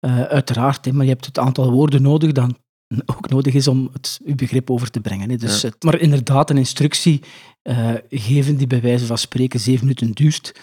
uh, 0.00 0.22
uiteraard. 0.22 0.84
Hè, 0.84 0.92
maar 0.92 1.04
je 1.04 1.12
hebt 1.12 1.26
het 1.26 1.38
aantal 1.38 1.70
woorden 1.70 2.02
nodig 2.02 2.32
dan 2.32 2.56
ook 3.16 3.28
nodig 3.28 3.54
is 3.54 3.68
om 3.68 3.90
het 3.92 4.20
uw 4.24 4.34
begrip 4.34 4.70
over 4.70 4.90
te 4.90 5.00
brengen. 5.00 5.30
Hè. 5.30 5.36
Dus 5.36 5.62
het, 5.62 5.82
maar 5.82 5.98
inderdaad, 6.00 6.50
een 6.50 6.58
instructie 6.58 7.20
uh, 7.62 7.90
geven 8.10 8.56
die 8.56 8.66
bij 8.66 8.80
wijze 8.80 9.06
van 9.06 9.18
spreken 9.18 9.60
zeven 9.60 9.80
minuten 9.80 10.12
duurt, 10.12 10.54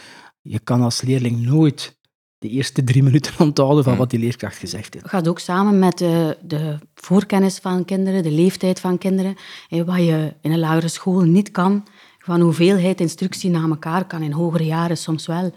je 0.41 0.59
kan 0.59 0.81
als 0.81 1.01
leerling 1.01 1.41
nooit 1.41 1.99
de 2.37 2.49
eerste 2.49 2.83
drie 2.83 3.03
minuten 3.03 3.33
onthouden 3.39 3.83
van 3.83 3.97
wat 3.97 4.09
die 4.09 4.19
leerkracht 4.19 4.57
gezegd 4.57 4.93
heeft. 4.93 5.05
Het 5.05 5.13
gaat 5.13 5.27
ook 5.27 5.39
samen 5.39 5.79
met 5.79 5.97
de, 5.97 6.37
de 6.41 6.77
voorkennis 6.95 7.57
van 7.57 7.85
kinderen, 7.85 8.23
de 8.23 8.31
leeftijd 8.31 8.79
van 8.79 8.97
kinderen. 8.97 9.35
wat 9.69 9.97
je 9.97 10.33
in 10.41 10.51
een 10.51 10.59
lagere 10.59 10.87
school 10.87 11.21
niet 11.21 11.51
kan, 11.51 11.83
van 12.17 12.41
hoeveelheid 12.41 13.01
instructie 13.01 13.49
na 13.49 13.67
elkaar 13.67 14.05
kan 14.05 14.21
in 14.21 14.31
hogere 14.31 14.65
jaren 14.65 14.97
soms 14.97 15.25
wel. 15.25 15.53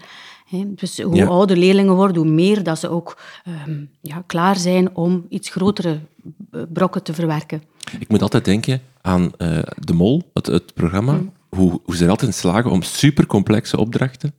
Dus 0.65 1.01
hoe 1.01 1.25
ouder 1.25 1.57
leerlingen 1.57 1.95
worden, 1.95 2.17
hoe 2.17 2.31
meer 2.31 2.63
dat 2.63 2.79
ze 2.79 2.89
ook 2.89 3.21
um, 3.67 3.89
ja, 4.01 4.23
klaar 4.25 4.55
zijn 4.55 4.95
om 4.95 5.25
iets 5.29 5.49
grotere 5.49 5.99
eh, 6.51 6.61
brokken 6.73 7.03
te 7.03 7.13
verwerken. 7.13 7.63
Ik 7.99 8.07
moet 8.07 8.21
altijd 8.21 8.45
denken 8.45 8.81
aan 9.01 9.21
uh, 9.37 9.59
De 9.79 9.93
Mol, 9.93 10.29
het, 10.33 10.45
het 10.45 10.73
programma. 10.73 11.13
Mm 11.13 11.31
hoe, 11.55 11.81
ze 11.95 12.03
er 12.03 12.09
altijd 12.09 12.31
in 12.31 12.37
slagen 12.37 12.71
om 12.71 12.81
supercomplexe 12.81 13.77
opdrachten 13.77 14.35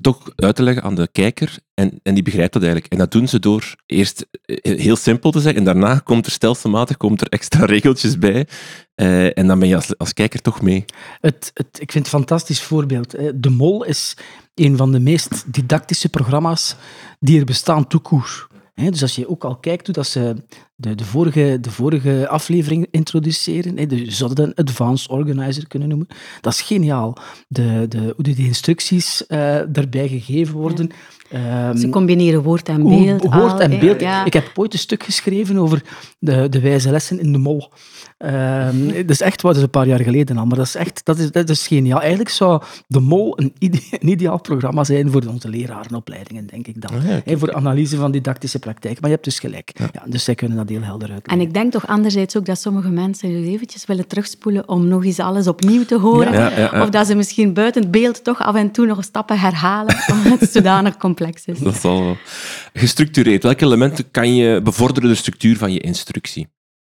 toch 0.00 0.30
uit 0.36 0.56
te 0.56 0.62
leggen 0.62 0.82
aan 0.82 0.94
de 0.94 1.08
kijker 1.12 1.58
en, 1.74 2.00
en 2.02 2.14
die 2.14 2.22
begrijpt 2.22 2.52
dat 2.52 2.62
eigenlijk. 2.62 2.92
En 2.92 2.98
dat 2.98 3.12
doen 3.12 3.28
ze 3.28 3.38
door 3.38 3.74
eerst 3.86 4.26
eh, 4.44 4.78
heel 4.78 4.96
simpel 4.96 5.30
te 5.30 5.40
zeggen 5.40 5.58
en 5.58 5.64
daarna 5.64 5.98
komt 5.98 6.26
er 6.26 6.32
stelselmatig 6.32 6.96
komt 6.96 7.20
er 7.20 7.28
extra 7.28 7.64
regeltjes 7.74 8.18
bij 8.18 8.46
uh, 8.96 9.38
en 9.38 9.46
dan 9.46 9.58
ben 9.58 9.68
je 9.68 9.74
als, 9.74 9.98
als 9.98 10.12
kijker 10.12 10.40
toch 10.40 10.62
mee. 10.62 10.84
Het, 11.20 11.50
het, 11.54 11.68
ik 11.80 11.92
vind 11.92 12.04
het 12.04 12.14
een 12.14 12.18
fantastisch 12.18 12.62
voorbeeld. 12.62 13.10
De 13.34 13.50
Mol 13.50 13.84
is 13.84 14.16
een 14.54 14.76
van 14.76 14.92
de 14.92 15.00
meest 15.00 15.52
didactische 15.52 16.08
programma's 16.08 16.76
die 17.20 17.38
er 17.38 17.44
bestaan, 17.44 17.86
toekoer 17.86 18.46
dus 18.76 19.02
als 19.02 19.14
je 19.14 19.28
ook 19.28 19.44
al 19.44 19.56
kijkt 19.56 19.86
hoe 19.86 19.94
dat 19.94 20.06
ze 20.06 20.36
de, 20.76 20.94
de, 20.94 21.04
vorige, 21.04 21.58
de 21.60 21.70
vorige 21.70 22.28
aflevering 22.28 22.86
introduceren, 22.90 23.88
dus 23.88 24.00
je 24.00 24.10
zou 24.10 24.34
dat 24.34 24.46
een 24.46 24.54
advanced 24.54 25.10
organizer 25.10 25.68
kunnen 25.68 25.88
noemen, 25.88 26.06
dat 26.40 26.52
is 26.52 26.60
geniaal. 26.60 27.16
De, 27.48 27.86
de, 27.88 28.12
hoe 28.14 28.24
die 28.24 28.46
instructies 28.46 29.24
uh, 29.28 29.60
daarbij 29.68 30.08
gegeven 30.08 30.54
worden. 30.54 30.90
Um, 31.32 31.76
ze 31.76 31.88
combineren 31.88 32.42
woord 32.42 32.68
en 32.68 32.82
beeld. 32.82 33.34
Woord 33.34 33.60
en 33.60 33.78
beeld. 33.78 34.00
Ik 34.24 34.32
heb 34.32 34.50
ooit 34.54 34.72
een 34.72 34.78
stuk 34.78 35.02
geschreven 35.02 35.58
over 35.58 35.82
de, 36.18 36.48
de 36.48 36.60
wijze 36.60 36.90
lessen 36.90 37.20
in 37.20 37.32
de 37.32 37.38
mol. 37.38 37.72
Um, 38.18 38.86
dat 38.94 39.10
is 39.10 39.20
echt 39.20 39.42
wat, 39.42 39.56
is 39.56 39.62
een 39.62 39.70
paar 39.70 39.86
jaar 39.86 40.00
geleden 40.00 40.36
al, 40.36 40.46
maar 40.46 40.56
dat 40.56 40.66
is 40.66 40.74
echt 40.74 41.04
dat 41.04 41.18
is, 41.18 41.30
dat 41.30 41.48
is 41.48 41.66
geniaal. 41.66 42.00
Eigenlijk 42.00 42.30
zou 42.30 42.62
de 42.86 43.00
mol 43.00 43.40
een, 43.40 43.52
een 43.58 44.08
ideaal 44.08 44.40
programma 44.40 44.84
zijn 44.84 45.10
voor 45.10 45.22
onze 45.28 45.48
lerarenopleidingen, 45.48 46.46
denk 46.46 46.66
ik 46.66 46.80
dan. 46.80 46.90
Oh 46.94 47.38
voor 47.38 47.54
analyse 47.54 47.96
van 47.96 48.10
didactische 48.10 48.58
praktijk. 48.58 48.94
Maar 49.00 49.08
je 49.10 49.14
hebt 49.14 49.24
dus 49.24 49.38
gelijk. 49.38 49.72
Ja. 49.92 50.02
dus 50.06 50.24
zij 50.24 50.34
kunnen 50.34 50.56
dat 50.56 50.65
dat 50.66 50.76
heel 50.76 50.86
helder 50.86 51.12
uit. 51.12 51.26
En 51.26 51.40
ik 51.40 51.54
denk 51.54 51.72
toch 51.72 51.86
anderzijds 51.86 52.36
ook 52.36 52.46
dat 52.46 52.60
sommige 52.60 52.88
mensen 52.88 53.28
nu 53.28 53.46
eventjes 53.46 53.84
willen 53.86 54.06
terugspoelen 54.06 54.68
om 54.68 54.88
nog 54.88 55.04
eens 55.04 55.18
alles 55.20 55.46
opnieuw 55.46 55.84
te 55.84 55.98
horen. 55.98 56.32
Ja, 56.32 56.50
ja, 56.50 56.58
ja. 56.58 56.82
Of 56.82 56.88
dat 56.90 57.06
ze 57.06 57.14
misschien 57.14 57.54
buiten 57.54 57.82
het 57.82 57.90
beeld 57.90 58.24
toch 58.24 58.38
af 58.42 58.54
en 58.54 58.70
toe 58.70 58.86
nog 58.86 59.04
stappen 59.04 59.38
herhalen, 59.38 59.96
omdat 60.12 60.40
het 60.40 60.52
zodanig 60.52 60.96
complex 60.96 61.44
is. 61.44 61.58
Dat 61.58 61.76
zal 61.76 62.02
wel. 62.04 62.16
Gestructureerd. 62.72 63.42
Welke 63.42 63.64
elementen 63.64 64.10
kan 64.10 64.34
je 64.34 64.60
bevorderen 64.62 65.08
de 65.08 65.14
structuur 65.16 65.56
van 65.56 65.72
je 65.72 65.80
instructie? 65.80 66.48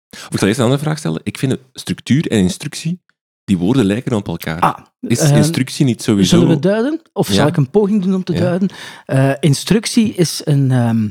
Of 0.10 0.30
ik 0.32 0.38
zal 0.38 0.48
eerst 0.48 0.60
een 0.60 0.66
andere 0.66 0.84
vraag 0.84 0.98
stellen. 0.98 1.22
Ik 1.24 1.38
vind 1.38 1.58
structuur 1.74 2.28
en 2.32 2.38
instructie, 2.38 3.02
die 3.44 3.58
woorden 3.58 3.86
lijken 3.86 4.14
op 4.16 4.28
elkaar. 4.28 4.60
Ah, 4.60 4.78
is 5.00 5.20
eh, 5.20 5.38
instructie 5.38 5.86
niet 5.86 6.02
sowieso... 6.02 6.38
Zullen 6.38 6.54
we 6.56 6.62
duiden? 6.62 7.02
Of 7.14 7.28
Ja. 7.28 7.34
zal 7.34 7.48
ik 7.48 7.58
een 7.58 7.70
poging 7.70 8.04
doen 8.04 8.14
om 8.16 8.24
te 8.24 8.34
Ja. 8.34 8.40
duiden? 8.40 8.70
Eh, 9.06 9.32
instructie 9.40 10.14
is 10.14 10.42
een, 10.46 10.72
ehm, 10.72 11.08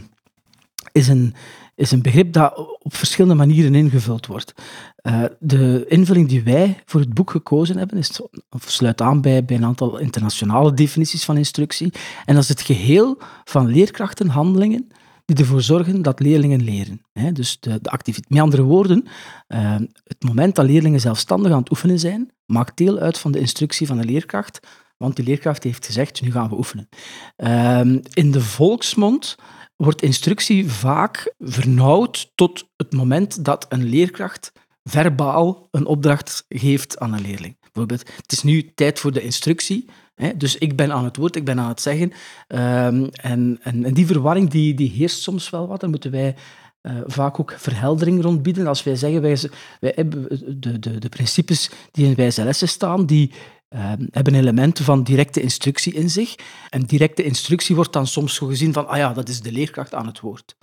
is, 0.92 1.08
een, 1.08 1.34
is 1.82 1.90
een 1.90 2.02
begrip 2.02 2.32
dat 2.32 2.56
op 2.78 2.94
verschillende 2.94 3.34
manieren 3.34 3.74
ingevuld 3.74 4.26
wordt. 4.26 4.54
Eh, 4.96 5.24
de 5.38 5.84
invulling 5.88 6.28
die 6.28 6.42
wij 6.42 6.82
voor 6.84 7.00
het 7.00 7.14
boek 7.14 7.30
gekozen 7.30 7.76
hebben, 7.78 7.98
is, 7.98 8.20
of 8.50 8.70
sluit 8.70 9.00
aan 9.00 9.20
bij, 9.20 9.42
een 9.46 9.64
aantal 9.64 9.98
internationale 9.98 10.74
definities 10.74 11.24
van 11.24 11.36
instructie. 11.36 11.92
En 12.24 12.34
dat 12.34 12.42
is 12.42 12.48
het 12.48 12.60
geheel 12.60 13.18
van 13.44 13.66
leerkrachtenhandelingen 13.66 14.88
die 15.24 15.36
ervoor 15.36 15.62
zorgen 15.62 16.02
dat 16.02 16.20
leerlingen 16.20 16.62
leren. 16.62 17.02
Dus 17.32 17.60
de, 17.60 17.78
de. 17.80 18.12
Met 18.28 18.40
andere 18.40 18.62
woorden, 18.62 19.04
eh, 19.46 19.74
het 20.04 20.24
moment 20.24 20.54
dat 20.54 20.66
leerlingen 20.66 21.00
zelfstandig 21.00 21.52
aan 21.52 21.58
het 21.58 21.70
oefenen 21.70 21.98
zijn, 21.98 22.30
maakt 22.46 22.76
deel 22.76 22.98
uit 22.98 23.18
van 23.18 23.32
de 23.32 23.38
instructie 23.38 23.86
van 23.86 23.96
de 23.96 24.04
leerkracht, 24.04 24.60
want 24.96 25.16
die 25.16 25.24
leerkracht 25.24 25.62
heeft 25.62 25.86
gezegd, 25.86 26.22
nu 26.22 26.32
gaan 26.32 26.48
we 26.48 26.56
oefenen. 26.56 26.88
Ehm, 27.36 27.98
in 28.12 28.30
de 28.30 28.40
volksmond 28.40 29.36
wordt 29.84 30.02
instructie 30.02 30.70
vaak 30.70 31.34
vernauwd 31.38 32.32
tot 32.34 32.68
het 32.76 32.92
moment 32.92 33.44
dat 33.44 33.66
een 33.68 33.84
leerkracht 33.84 34.52
verbaal 34.84 35.68
een 35.70 35.86
opdracht 35.86 36.44
geeft 36.48 36.98
aan 36.98 37.12
een 37.12 37.20
leerling. 37.20 37.56
Bijvoorbeeld, 37.60 38.10
het 38.16 38.32
is 38.32 38.42
nu 38.42 38.72
tijd 38.74 38.98
voor 38.98 39.12
de 39.12 39.22
instructie, 39.22 39.88
hè, 40.14 40.36
dus 40.36 40.56
ik 40.56 40.76
ben 40.76 40.92
aan 40.92 41.04
het 41.04 41.16
woord, 41.16 41.36
ik 41.36 41.44
ben 41.44 41.60
aan 41.60 41.68
het 41.68 41.80
zeggen. 41.80 42.12
Ehm, 42.46 43.06
en, 43.12 43.58
en, 43.62 43.94
die 43.94 44.06
verwarring 44.06 44.50
die, 44.50 44.74
die 44.74 44.90
heerst 44.90 45.22
soms 45.22 45.50
wel 45.50 45.66
wat, 45.66 45.80
daar 45.80 45.90
moeten 45.90 46.10
wij 46.10 46.34
eh, 46.80 46.94
vaak 47.06 47.40
ook 47.40 47.54
verheldering 47.56 48.22
rond 48.22 48.42
bieden. 48.42 48.66
Als 48.66 48.82
wij 48.82 48.96
zeggen, 48.96 49.20
wij, 49.20 49.36
wij 49.80 49.92
hebben 49.94 50.28
de, 50.60 50.78
de, 50.78 50.98
de 50.98 51.08
principes 51.08 51.70
die 51.90 52.06
in 52.06 52.14
wijze 52.14 52.44
lessen 52.44 52.68
staan, 52.68 53.06
die 53.06 53.32
eh, 53.72 53.92
hebben 54.10 54.34
elementen 54.34 54.84
van 54.84 55.02
directe 55.02 55.40
instructie 55.40 55.94
in 55.94 56.10
zich. 56.10 56.34
En 56.70 56.82
directe 56.82 57.22
instructie 57.22 57.74
wordt 57.74 57.92
dan 57.92 58.06
soms 58.06 58.34
zo 58.34 58.46
gezien 58.46 58.72
van, 58.72 58.88
ah 58.88 58.96
ja, 58.96 59.12
dat 59.12 59.28
is 59.28 59.40
de 59.40 59.52
leerkracht 59.52 59.94
aan 59.94 60.06
het 60.06 60.20
woord. 60.20 60.56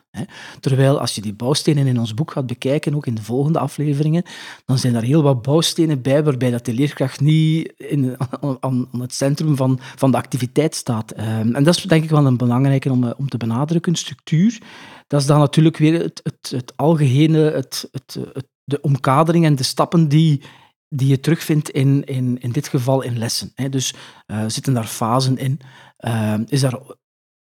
Terwijl 0.60 1.00
als 1.00 1.16
je 1.16 1.22
die 1.22 1.34
bouwstenen 1.34 1.88
in 1.88 2.00
ons 2.00 2.14
boek 2.14 2.32
gaat 2.32 2.48
bekijken, 2.48 2.96
ook 2.96 3.06
in 3.06 3.16
de 3.16 3.24
volgende 3.24 3.60
afleveringen, 3.60 4.24
dan 4.66 4.78
zijn 4.78 4.96
er 4.96 5.04
heel 5.04 5.22
wat 5.22 5.42
bouwstenen 5.42 6.02
bij 6.02 6.24
waarbij 6.24 6.52
dat 6.52 6.66
de 6.66 6.74
leerkracht 6.74 7.20
niet 7.20 7.74
in, 7.78 8.18
aan, 8.60 8.88
het 8.98 9.14
centrum 9.14 9.56
van, 9.56 9.80
van 9.96 10.12
de 10.12 10.18
activiteit 10.18 10.76
staat. 10.76 11.12
Eh, 11.12 11.40
en 11.40 11.64
dat 11.64 11.76
is 11.76 11.84
denk 11.84 12.04
ik 12.04 12.10
wel 12.10 12.26
een 12.26 12.38
belangrijke 12.38 12.92
om, 12.92 13.04
eh, 13.04 13.12
om 13.18 13.30
te 13.30 13.38
benadrukken, 13.38 13.96
structuur. 13.96 14.62
Dat 15.08 15.22
is 15.22 15.28
dan 15.28 15.40
natuurlijk 15.40 15.78
weer 15.78 16.02
het, 16.02 16.20
het, 16.24 16.52
het 16.52 16.74
algehene, 16.76 17.40
het, 17.40 17.90
het, 17.92 18.18
het, 18.34 18.48
de 18.64 18.82
omkadering 18.82 19.46
en 19.46 19.56
de 19.56 19.64
stappen 19.64 20.08
die, 20.08 20.42
die 20.90 21.08
je 21.08 21.20
terugvindt 21.20 21.70
in, 21.70 22.04
in, 22.04 22.38
in 22.42 22.52
dit 22.52 22.68
geval 22.68 23.02
in 23.02 23.18
lessen. 23.18 23.52
Hè. 23.56 23.70
Dus 23.70 23.94
eh, 24.26 24.44
zitten 24.48 24.74
daar 24.74 24.88
fasen 24.88 25.38
in? 25.38 25.60
Eh, 25.98 26.34
is 26.48 26.62
daar 26.62 26.80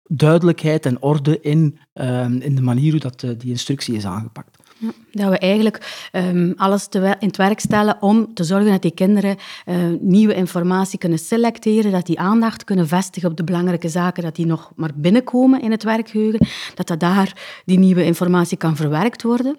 duidelijkheid 0.04 0.86
en 0.86 1.02
orde 1.02 1.42
in, 1.42 1.80
eh, 1.94 2.22
in 2.22 2.56
de 2.56 2.62
manier 2.62 2.92
hoe 2.92 3.00
dat, 3.00 3.20
die 3.20 3.50
instructie 3.50 3.96
is 3.96 4.06
aangepakt? 4.06 4.58
Dat 5.12 5.30
we 5.30 5.38
eigenlijk 5.38 6.08
ehm, 6.12 6.54
alles 6.56 6.88
te 6.88 7.16
in 7.20 7.28
het 7.28 7.38
werk 7.38 7.60
stellen 7.60 8.02
om 8.02 8.34
te 8.34 8.44
zorgen 8.44 8.72
dat 8.72 8.82
die 8.82 8.92
kinderen 8.92 9.38
nieuwe 10.00 10.34
informatie 10.34 11.00
kunnen 11.00 11.20
selecteren, 11.20 11.92
dat 11.92 12.06
die 12.06 12.20
aandacht 12.20 12.64
kunnen 12.64 12.88
vestigen 12.88 13.30
op 13.30 13.38
de 13.38 13.44
belangrijke 13.44 13.90
zaken, 13.90 14.24
dat 14.24 14.36
die 14.36 14.46
nog 14.46 14.72
maar 14.76 14.92
binnenkomen 14.96 15.62
in 15.62 15.72
het 15.72 15.84
werkgeheugen, 15.84 16.48
dat 16.76 16.88
dat 16.88 17.00
daar 17.00 17.62
die 17.66 17.80
nieuwe 17.80 18.06
informatie 18.06 18.58
kan 18.58 18.76
verwerkt 18.76 19.24
worden. 19.24 19.58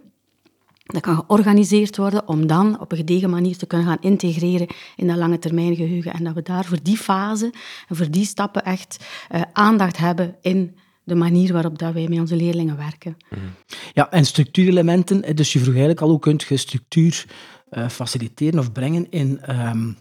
Dat 0.93 1.03
kan 1.03 1.15
georganiseerd 1.15 1.97
worden 1.97 2.29
om 2.29 2.47
dan 2.47 2.81
op 2.81 2.93
een 2.93 2.99
gedegen 2.99 3.31
manier 3.31 3.57
te 3.57 3.67
kunnen 3.67 3.87
gaan 3.87 4.01
integreren 4.01 4.67
in 4.97 5.07
dat 5.07 5.17
lange 5.17 5.39
termijn 5.39 5.77
geheugen. 5.77 6.13
En 6.13 6.25
dat 6.25 6.35
we 6.35 6.43
daar 6.43 6.65
voor 6.65 6.83
die 6.83 6.97
fase 6.97 7.53
en 7.89 7.97
voor 7.97 8.11
die 8.11 8.25
stappen 8.25 8.65
echt 8.65 9.05
eh, 9.29 9.43
aandacht 9.53 9.97
hebben 9.97 10.37
in 10.41 10.77
de 11.05 11.15
manier 11.15 11.53
waarop 11.53 11.79
dat 11.79 11.93
wij 11.93 12.09
met 12.09 12.19
onze 12.19 12.37
leerlingen 12.37 12.77
werken. 12.77 13.17
Ja, 13.93 14.11
en 14.11 14.25
structuurelementen. 14.25 15.37
Dus 15.37 15.53
je 15.53 15.59
vroeg 15.59 15.71
eigenlijk 15.71 16.01
al 16.01 16.09
hoe 16.09 16.19
kunt 16.19 16.43
je 16.43 16.57
structuur 16.57 17.25
eh, 17.69 17.89
faciliteren 17.89 18.59
of 18.59 18.73
brengen 18.73 19.11
in, 19.11 19.41
ehm, 19.41 19.93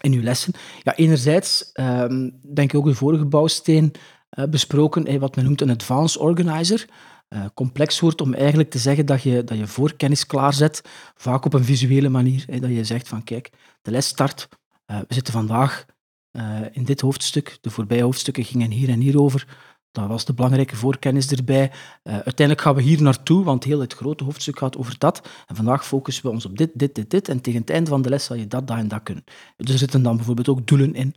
in 0.00 0.12
je 0.12 0.22
lessen. 0.22 0.52
Ja, 0.82 0.96
enerzijds 0.96 1.70
ehm, 1.72 2.30
denk 2.54 2.72
ik 2.72 2.78
ook 2.78 2.84
de 2.84 2.94
vorige 2.94 3.24
bouwsteen 3.24 3.92
eh, 4.28 4.44
besproken, 4.44 5.18
wat 5.18 5.36
men 5.36 5.44
noemt 5.44 5.60
een 5.60 5.70
advanced 5.70 6.20
organizer. 6.20 6.86
Eh, 7.28 7.44
complex 7.54 8.00
woord 8.00 8.20
om 8.20 8.34
eigenlijk 8.34 8.70
te 8.70 8.78
zeggen 8.78 9.06
dat 9.06 9.22
je, 9.22 9.44
dat 9.44 9.58
je 9.58 9.66
voorkennis 9.66 10.26
klaarzet, 10.26 10.82
vaak 11.14 11.44
op 11.44 11.54
een 11.54 11.64
visuele 11.64 12.08
manier. 12.08 12.44
Hè, 12.46 12.60
dat 12.60 12.70
je 12.70 12.84
zegt 12.84 13.08
van 13.08 13.24
kijk, 13.24 13.50
de 13.82 13.90
les 13.90 14.06
start, 14.06 14.48
eh, 14.84 14.98
we 14.98 15.14
zitten 15.14 15.32
vandaag 15.32 15.86
eh, 16.30 16.60
in 16.72 16.84
dit 16.84 17.00
hoofdstuk, 17.00 17.58
de 17.60 17.70
voorbije 17.70 18.02
hoofdstukken 18.02 18.44
gingen 18.44 18.70
hier 18.70 18.88
en 18.88 19.00
hier 19.00 19.20
over. 19.20 19.46
Dat 19.90 20.08
was 20.08 20.24
de 20.24 20.34
belangrijke 20.34 20.76
voorkennis 20.76 21.30
erbij. 21.30 21.72
Uiteindelijk 22.02 22.60
gaan 22.60 22.74
we 22.74 22.82
hier 22.82 23.02
naartoe, 23.02 23.44
want 23.44 23.64
heel 23.64 23.80
het 23.80 23.94
grote 23.94 24.24
hoofdstuk 24.24 24.58
gaat 24.58 24.76
over 24.76 24.98
dat. 24.98 25.28
En 25.46 25.56
vandaag 25.56 25.86
focussen 25.86 26.24
we 26.24 26.30
ons 26.30 26.46
op 26.46 26.58
dit, 26.58 26.70
dit, 26.74 26.94
dit, 26.94 27.10
dit. 27.10 27.28
En 27.28 27.40
tegen 27.40 27.60
het 27.60 27.70
einde 27.70 27.90
van 27.90 28.02
de 28.02 28.08
les 28.08 28.24
zal 28.24 28.36
je 28.36 28.46
dat, 28.46 28.66
dat 28.66 28.76
en 28.76 28.88
dat 28.88 29.02
kunnen. 29.02 29.24
Dus 29.56 29.72
er 29.72 29.78
zitten 29.78 30.02
dan 30.02 30.16
bijvoorbeeld 30.16 30.48
ook 30.48 30.66
doelen 30.66 30.94
in, 30.94 31.14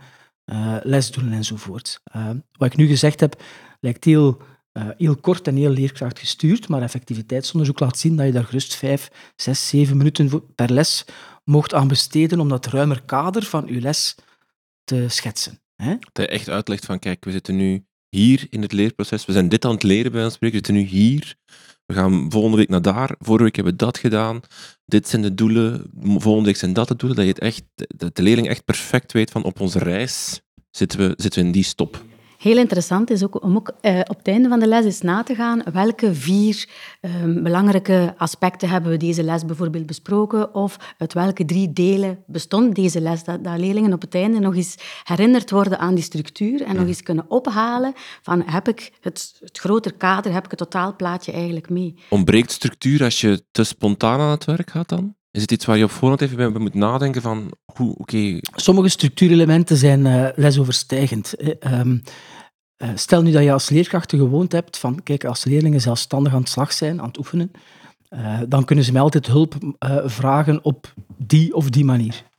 lesdoelen 0.84 1.34
enzovoort. 1.34 2.02
Wat 2.58 2.72
ik 2.72 2.76
nu 2.76 2.88
gezegd 2.88 3.20
heb, 3.20 3.42
lijkt 3.80 4.04
heel, 4.04 4.42
eh, 4.72 4.88
heel 4.98 5.16
kort 5.16 5.48
en 5.48 5.56
heel 5.56 5.70
leerkracht 5.70 6.20
gestuurd, 6.20 6.68
maar 6.68 6.82
effectiviteitsonderzoek 6.82 7.80
laat 7.80 7.98
zien 7.98 8.16
dat 8.16 8.26
je 8.26 8.32
daar 8.32 8.44
gerust 8.44 8.76
vijf, 8.76 9.10
zes, 9.36 9.68
zeven 9.68 9.98
minuten 9.98 10.54
per 10.56 10.72
les 10.72 11.06
mocht 11.44 11.74
aan 11.74 11.88
besteden 11.88 12.40
om 12.40 12.50
dat 12.50 12.66
ruimer 12.66 13.02
kader 13.02 13.44
van 13.44 13.66
je 13.68 13.82
les 13.82 14.16
te 14.84 15.06
schetsen. 15.08 15.60
Hè? 15.76 15.96
Dat 16.12 16.26
je 16.26 16.28
echt 16.28 16.50
uitlegt 16.50 16.86
van, 16.86 17.00
kijk, 17.00 17.26
we 17.26 17.32
zitten 17.32 17.56
nu 17.56 17.86
hier 18.10 18.48
in 18.50 18.62
het 18.62 18.72
leerproces, 18.72 19.26
we 19.26 19.32
zijn 19.32 19.50
dit 19.50 19.66
aan 19.66 19.72
het 19.72 19.84
leren 19.84 20.12
bij 20.12 20.24
ons 20.24 20.34
spreken, 20.34 20.60
we 20.60 20.66
zitten 20.66 20.84
nu 20.84 20.90
hier, 20.90 21.36
we 21.86 21.94
gaan 21.94 22.32
volgende 22.32 22.58
week 22.58 22.70
naar 22.70 22.82
daar, 22.82 23.16
vorige 23.20 23.44
week 23.44 23.56
hebben 23.56 23.74
we 23.74 23.80
dat 23.80 23.98
gedaan, 23.98 24.42
dit 24.86 25.08
zijn 25.08 25.22
de 25.22 25.34
doelen, 25.34 25.92
volgende 26.02 26.46
week 26.46 26.58
zijn 26.58 26.74
dat 26.74 26.88
de 26.88 26.96
doelen, 26.96 27.18
dat, 27.18 27.26
je 27.26 27.32
het 27.32 27.42
echt, 27.42 27.64
dat 27.98 28.16
de 28.16 28.24
leerling 28.24 28.48
echt 28.48 28.66
perfect 28.66 29.12
weet 29.12 29.32
van 29.32 29.44
op 29.44 29.60
onze 29.60 29.80
reis 29.80 30.42
zitten 30.70 31.00
we, 31.00 31.14
zitten 31.18 31.42
we 31.42 31.46
in 31.46 31.54
die 31.54 31.64
stop. 31.64 32.04
Heel 32.42 32.58
interessant 32.58 33.10
is 33.10 33.24
ook 33.24 33.44
om 33.44 33.56
ook 33.56 33.72
eh, 33.82 34.00
op 34.00 34.18
het 34.18 34.28
einde 34.28 34.50
van 34.50 34.60
de 34.60 34.68
les 34.68 34.86
eens 34.86 35.02
na 35.02 35.24
te 35.24 35.36
gaan 35.36 35.64
welke 35.72 36.16
vier 36.16 36.70
ehm, 37.02 37.44
belangrijke 37.44 38.14
aspecten 38.18 38.70
hebben 38.70 38.92
we 38.92 38.98
deze 38.98 39.24
les 39.24 39.46
bijvoorbeeld 39.46 39.86
besproken 39.86 40.54
of 40.56 40.78
uit 40.98 41.14
welke 41.14 41.46
drie 41.46 41.74
delen 41.74 42.24
bestond 42.28 42.76
deze 42.76 43.02
les. 43.02 43.24
Dat, 43.24 43.44
dat 43.44 43.60
leerlingen 43.60 43.94
op 43.94 44.02
het 44.02 44.16
einde 44.16 44.40
nog 44.40 44.56
eens 44.56 44.76
herinnerd 45.04 45.52
worden 45.52 45.80
aan 45.80 45.96
die 45.96 46.04
structuur 46.04 46.62
en 46.62 46.76
nog 46.76 46.88
eens 46.88 47.04
kunnen 47.04 47.26
ophalen 47.28 47.94
van 48.22 48.44
heb 48.46 48.68
ik 48.68 48.92
het, 49.02 49.38
het 49.40 49.58
groter 49.58 49.94
kader, 49.94 50.34
heb 50.34 50.44
ik 50.44 50.52
het 50.52 50.60
totaalplaatje 50.60 51.32
eigenlijk 51.32 51.70
mee. 51.70 51.96
Ontbreekt 52.10 52.52
structuur 52.52 53.04
als 53.04 53.22
je 53.22 53.44
te 53.52 53.64
spontaan 53.64 54.20
aan 54.20 54.30
het 54.32 54.46
werk 54.46 54.70
gaat 54.70 54.90
dan? 54.90 55.16
Is 55.32 55.42
het 55.42 55.52
iets 55.52 55.66
waar 55.66 55.78
je 55.78 55.84
op 55.84 55.92
voorhand 55.92 56.22
even 56.22 56.54
bij 56.54 56.62
moet 56.62 56.74
nadenken 56.74 57.22
van, 57.22 57.52
hoe, 57.74 57.96
oké, 57.98 58.38
Sommige 58.56 58.90
structuurelementen 58.90 59.78
zijn 59.78 60.06
eh, 60.06 60.28
lesoverstijgend. 60.36 61.34
Eh, 61.34 61.54
ehm, 61.60 61.98
eh, 62.76 62.90
stel 62.96 63.22
nu 63.22 63.32
dat 63.32 63.44
je 63.44 63.52
als 63.52 63.70
leerkracht 63.70 64.10
de 64.10 64.18
gewoonte 64.18 64.56
hebt 64.56 64.78
van, 64.78 65.04
kijk, 65.04 65.26
als 65.26 65.44
leerlingen 65.46 65.82
zelfstandig 65.82 66.34
aan 66.34 66.40
het 66.40 66.50
slag 66.50 66.74
zijn, 66.74 67.02
aan 67.02 67.08
het 67.08 67.18
oefenen, 67.18 67.52
eh, 68.08 68.40
dan 68.48 68.66
kunnen 68.66 68.86
ze 68.86 68.92
mij 68.92 69.02
altijd 69.02 69.28
hulp 69.28 69.56
vragen 70.06 70.64
op 70.64 70.94
die 71.18 71.54
of 71.54 71.70
die 71.70 71.86
manier. 71.86 72.30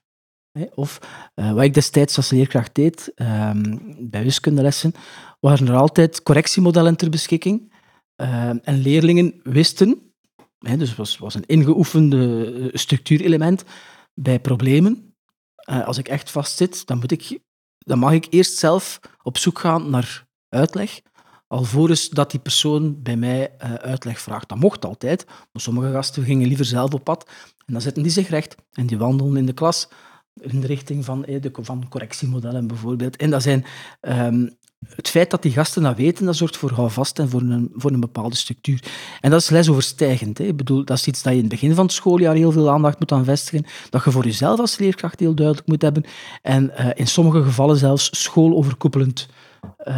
Of 0.75 0.99
wat 1.35 1.63
ik 1.63 1.75
destijds 1.75 2.17
als 2.17 2.31
leerkracht 2.31 2.75
deed, 2.75 3.13
ehm, 3.15 3.77
bij 4.01 4.23
wiskundelessen, 4.23 4.95
waren 5.41 5.69
er 5.69 5.75
altijd 5.75 6.23
correctiemodellen 6.23 6.97
ter 6.97 7.11
beschikking. 7.11 7.73
Eh, 8.17 8.49
en 8.49 8.79
leerlingen 8.83 9.41
wisten, 9.43 10.12
dus 10.63 10.89
het 10.89 10.99
was, 10.99 11.19
was 11.19 11.35
een 11.35 11.47
ingeoefende 11.47 12.53
eh, 12.53 12.69
structuurelement, 12.73 13.65
bij 14.15 14.41
problemen, 14.41 15.15
eh, 15.55 15.87
als 15.87 15.99
ik 15.99 16.09
echt 16.09 16.31
vastzit, 16.31 16.87
dan, 16.87 16.99
moet 16.99 17.11
ik, 17.11 17.39
dan 17.79 17.99
mag 17.99 18.13
ik 18.13 18.27
eerst 18.31 18.59
zelf 18.59 19.01
op 19.23 19.39
zoek 19.39 19.59
gaan 19.59 19.91
naar 19.91 20.27
uitleg, 20.49 21.01
alvorens 21.47 22.09
dat 22.09 22.31
die 22.31 22.41
persoon 22.41 23.03
bij 23.03 23.17
mij 23.17 23.57
eh, 23.59 23.75
uitleg 23.75 24.21
vraagt. 24.21 24.49
Dat 24.49 24.59
mocht 24.59 24.85
altijd, 24.85 25.25
maar 25.27 25.63
sommige 25.63 25.93
gasten 25.93 26.25
gingen 26.25 26.49
liever 26.49 26.65
zelf 26.65 26.95
op 26.95 27.05
pad. 27.05 27.29
En 27.67 27.73
dan 27.73 27.83
zetten 27.83 28.03
die 28.03 28.13
zich 28.13 28.29
recht 28.29 28.55
en 28.73 28.87
die 28.87 28.99
wandelen 28.99 29.37
in 29.37 29.47
de 29.47 29.53
klas 29.53 29.89
in 30.41 30.61
de 30.61 30.67
richting 30.67 31.05
van, 31.05 31.23
de, 31.23 31.51
van 31.61 31.89
correctiemodellen 31.89 32.67
bijvoorbeeld. 32.67 33.17
En 33.17 33.31
dat 33.31 33.43
zijn 33.43 33.65
ehm, 34.01 34.49
het 34.89 35.09
feit 35.09 35.31
dat 35.31 35.43
die 35.43 35.53
gasten 35.53 35.83
dat 35.83 35.97
weten, 35.97 36.25
dat 36.25 36.37
zorgt 36.37 36.57
voor 36.57 36.73
houvast 36.73 37.19
en 37.19 37.29
voor 37.29 37.41
een, 37.41 37.71
voor 37.75 37.91
een 37.91 38.01
bepaalde 38.01 38.37
structuur. 38.37 38.83
En 39.21 39.31
dat 39.31 39.41
is 39.41 39.51
lesoverstijgend. 39.51 40.39
Hè. 40.39 40.45
Ik 40.45 40.57
bedoel, 40.57 40.85
dat 40.85 40.97
is 40.97 41.07
iets 41.07 41.23
dat 41.23 41.33
je 41.33 41.39
in 41.39 41.45
het 41.45 41.53
begin 41.53 41.75
van 41.75 41.85
het 41.85 41.95
schooljaar 41.95 42.35
heel 42.35 42.53
veel 42.53 42.71
aandacht 42.71 42.99
moet 42.99 43.13
aan 43.13 43.25
vestigen, 43.25 43.67
dat 43.91 44.05
je 44.05 44.11
voor 44.11 44.25
jezelf 44.25 44.61
als 44.61 44.79
leerkracht 44.79 45.21
heel 45.21 45.35
duidelijk 45.35 45.67
moet 45.67 45.83
hebben 45.83 46.05
en 46.43 46.73
uh, 46.79 46.87
in 46.95 47.07
sommige 47.07 47.43
gevallen 47.43 47.77
zelfs 47.77 48.23
schooloverkoepelend 48.23 49.29
uh, 49.85 49.95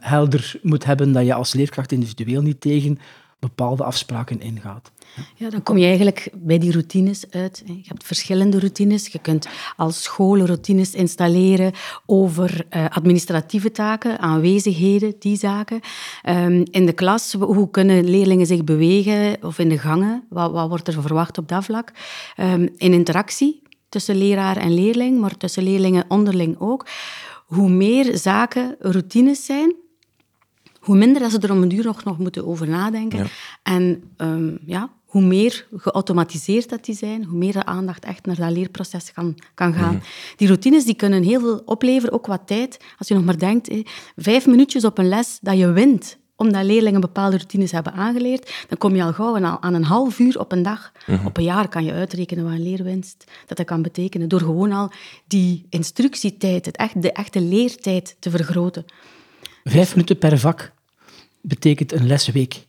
helder 0.00 0.58
moet 0.62 0.84
hebben 0.84 1.12
dat 1.12 1.26
je 1.26 1.34
als 1.34 1.52
leerkracht 1.52 1.92
individueel 1.92 2.42
niet 2.42 2.60
tegen 2.60 2.98
bepaalde 3.42 3.84
afspraken 3.84 4.40
ingaat. 4.40 4.90
Ja, 5.34 5.50
dan 5.50 5.62
kom 5.62 5.76
je 5.76 5.86
eigenlijk 5.86 6.28
bij 6.32 6.58
die 6.58 6.72
routines 6.72 7.30
uit. 7.30 7.62
Je 7.66 7.82
hebt 7.84 8.06
verschillende 8.06 8.58
routines. 8.58 9.06
Je 9.06 9.18
kunt 9.18 9.48
als 9.76 10.02
school 10.02 10.38
routines 10.38 10.94
installeren 10.94 11.72
over 12.06 12.66
uh, 12.70 12.84
administratieve 12.88 13.70
taken, 13.70 14.18
aanwezigheden, 14.18 15.14
die 15.18 15.36
zaken. 15.36 15.80
Um, 16.28 16.64
in 16.70 16.86
de 16.86 16.92
klas, 16.92 17.32
hoe 17.32 17.70
kunnen 17.70 18.04
leerlingen 18.04 18.46
zich 18.46 18.64
bewegen 18.64 19.36
of 19.42 19.58
in 19.58 19.68
de 19.68 19.78
gangen? 19.78 20.24
Wat, 20.28 20.52
wat 20.52 20.68
wordt 20.68 20.88
er 20.88 21.02
verwacht 21.02 21.38
op 21.38 21.48
dat 21.48 21.64
vlak? 21.64 21.92
Um, 22.36 22.68
in 22.76 22.92
interactie 22.92 23.62
tussen 23.88 24.16
leraar 24.16 24.56
en 24.56 24.74
leerling, 24.74 25.20
maar 25.20 25.36
tussen 25.36 25.62
leerlingen 25.62 26.04
onderling 26.08 26.56
ook. 26.58 26.86
Hoe 27.46 27.68
meer 27.68 28.16
zaken 28.16 28.76
routines 28.78 29.44
zijn, 29.44 29.74
hoe 30.82 30.96
minder 30.96 31.22
dat 31.22 31.30
ze 31.30 31.38
er 31.38 31.50
om 31.50 31.62
een 31.62 31.68
duur 31.68 31.84
nog, 31.84 32.04
nog 32.04 32.18
moeten 32.18 32.46
over 32.46 32.68
nadenken. 32.68 33.26
En 33.62 34.02
um, 34.16 34.58
ja, 34.66 34.90
hoe 35.04 35.22
meer 35.22 35.66
geautomatiseerd 35.76 36.68
dat 36.68 36.84
die 36.84 36.94
zijn, 36.94 37.24
hoe 37.24 37.38
meer 37.38 37.52
de 37.52 37.64
aandacht 37.64 38.04
echt 38.04 38.26
naar 38.26 38.36
dat 38.36 38.50
leerproces 38.50 39.12
kan, 39.12 39.38
kan 39.54 39.74
gaan. 39.74 39.94
Mhm. 39.94 40.04
Die 40.36 40.46
routines 40.46 40.84
die 40.84 40.94
kunnen 40.94 41.22
heel 41.22 41.40
veel 41.40 41.62
opleveren, 41.64 42.14
ook 42.14 42.26
wat 42.26 42.46
tijd. 42.46 42.84
Als 42.98 43.08
je 43.08 43.14
nog 43.14 43.24
maar 43.24 43.38
denkt, 43.38 43.70
vijf 44.16 44.46
minuutjes 44.46 44.84
op 44.84 44.98
een 44.98 45.08
les 45.08 45.38
dat 45.40 45.58
je 45.58 45.72
wint 45.72 46.20
omdat 46.36 46.64
leerlingen 46.64 47.00
bepaalde 47.00 47.36
routines 47.36 47.72
hebben 47.72 47.92
aangeleerd, 47.92 48.64
dan 48.68 48.78
kom 48.78 48.94
je 48.96 49.02
al 49.02 49.12
gauw 49.12 49.58
aan 49.60 49.74
een 49.74 49.84
half 49.84 50.18
uur 50.18 50.38
op 50.38 50.52
een 50.52 50.62
dag. 50.62 50.92
Mhm. 51.06 51.26
Op 51.26 51.36
een 51.36 51.44
jaar 51.44 51.68
kan 51.68 51.84
je 51.84 51.92
uitrekenen 51.92 52.44
wat 52.44 52.52
een 52.52 52.62
leerwinst 52.62 53.24
dat, 53.46 53.56
dat 53.56 53.66
kan 53.66 53.82
betekenen, 53.82 54.28
door 54.28 54.40
gewoon 54.40 54.72
al 54.72 54.90
die 55.26 55.66
instructietijd, 55.68 56.66
het 56.66 56.76
echt, 56.76 57.02
de 57.02 57.12
echte 57.12 57.40
leertijd 57.40 58.16
te 58.18 58.30
vergroten. 58.30 58.84
Vijf 59.64 59.94
minuten 59.94 60.18
per 60.18 60.38
vak 60.38 60.71
betekent 61.42 61.92
een 61.92 62.06
lesweek 62.06 62.66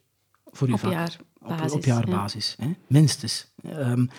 voor 0.52 0.68
uw 0.68 0.74
op 0.74 0.80
vak. 0.80 0.92
Jaar 0.92 1.18
op, 1.44 1.72
op 1.72 1.86
jaarbasis, 1.86 2.56
hè? 2.60 2.72
minstens. 2.88 3.52
Um, 3.66 4.10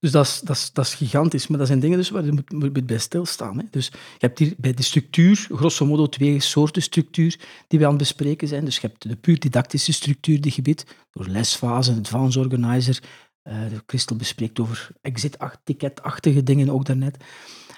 dus 0.00 0.10
dat 0.10 0.26
is, 0.26 0.40
dat, 0.40 0.56
is, 0.56 0.70
dat 0.72 0.86
is 0.86 0.94
gigantisch. 0.94 1.46
Maar 1.46 1.58
dat 1.58 1.66
zijn 1.66 1.80
dingen 1.80 1.98
dus 1.98 2.10
waar 2.10 2.24
je 2.24 2.32
moet, 2.32 2.52
moet 2.52 2.86
bij 2.86 2.98
stilstaan. 2.98 3.58
Hè? 3.58 3.64
Dus 3.70 3.86
je 3.86 3.96
hebt 4.18 4.38
hier 4.38 4.54
bij 4.56 4.74
de 4.74 4.82
structuur, 4.82 5.48
grosso 5.52 5.86
modo, 5.86 6.08
twee 6.08 6.40
soorten 6.40 6.82
structuur 6.82 7.40
die 7.68 7.78
we 7.78 7.84
aan 7.84 7.90
het 7.90 8.00
bespreken 8.00 8.48
zijn. 8.48 8.64
Dus 8.64 8.74
je 8.78 8.86
hebt 8.86 9.08
de 9.08 9.16
puur 9.16 9.38
didactische 9.38 9.92
structuur 9.92 10.40
die 10.40 10.52
gebied, 10.52 10.86
door 11.12 11.26
lesfase, 11.26 11.92
advance 11.92 12.38
organizer. 12.38 13.02
Uh, 13.44 13.54
Christel 13.86 14.16
bespreekt 14.16 14.60
over 14.60 14.90
exit-ticket-achtige 15.00 16.42
dingen 16.42 16.70
ook 16.70 16.84
daarnet. 16.84 17.16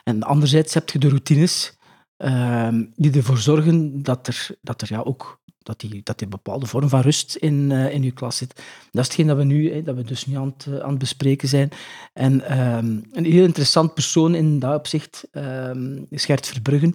En 0.05 0.23
anderzijds 0.23 0.75
heb 0.75 0.91
je 0.91 0.99
de 0.99 1.09
routines 1.09 1.77
uh, 2.19 2.69
die 2.97 3.13
ervoor 3.13 3.39
zorgen 3.39 4.03
dat 4.03 4.27
er, 4.27 4.49
dat 4.63 4.83
er 4.83 4.89
ja, 4.91 5.01
ook 5.01 5.41
dat 5.67 5.81
die, 5.81 6.01
dat 6.03 6.19
die 6.19 6.29
bepaalde 6.29 6.67
vorm 6.67 6.89
van 6.89 7.01
rust 7.01 7.35
in, 7.35 7.71
uh, 7.71 7.93
in 7.93 8.03
uw 8.03 8.13
klas 8.13 8.37
zit. 8.37 8.55
Dat 8.91 9.03
is 9.03 9.07
hetgeen 9.07 9.27
dat 9.27 9.37
we 9.37 9.45
nu, 9.45 9.73
hè, 9.73 9.83
dat 9.83 9.97
we 9.97 10.03
dus 10.03 10.27
nu 10.27 10.37
aan 10.37 10.55
het, 10.57 10.67
uh, 10.69 10.79
aan 10.79 10.91
het 10.91 10.99
bespreken 10.99 11.49
zijn. 11.49 11.71
En 12.13 12.59
um, 12.59 13.05
een 13.13 13.25
heel 13.25 13.45
interessant 13.45 13.95
persoon 13.95 14.35
in 14.35 14.59
dat 14.59 14.79
opzicht 14.79 15.29
um, 15.33 16.07
is 16.11 16.25
Gert 16.25 16.47
Verbruggen. 16.47 16.95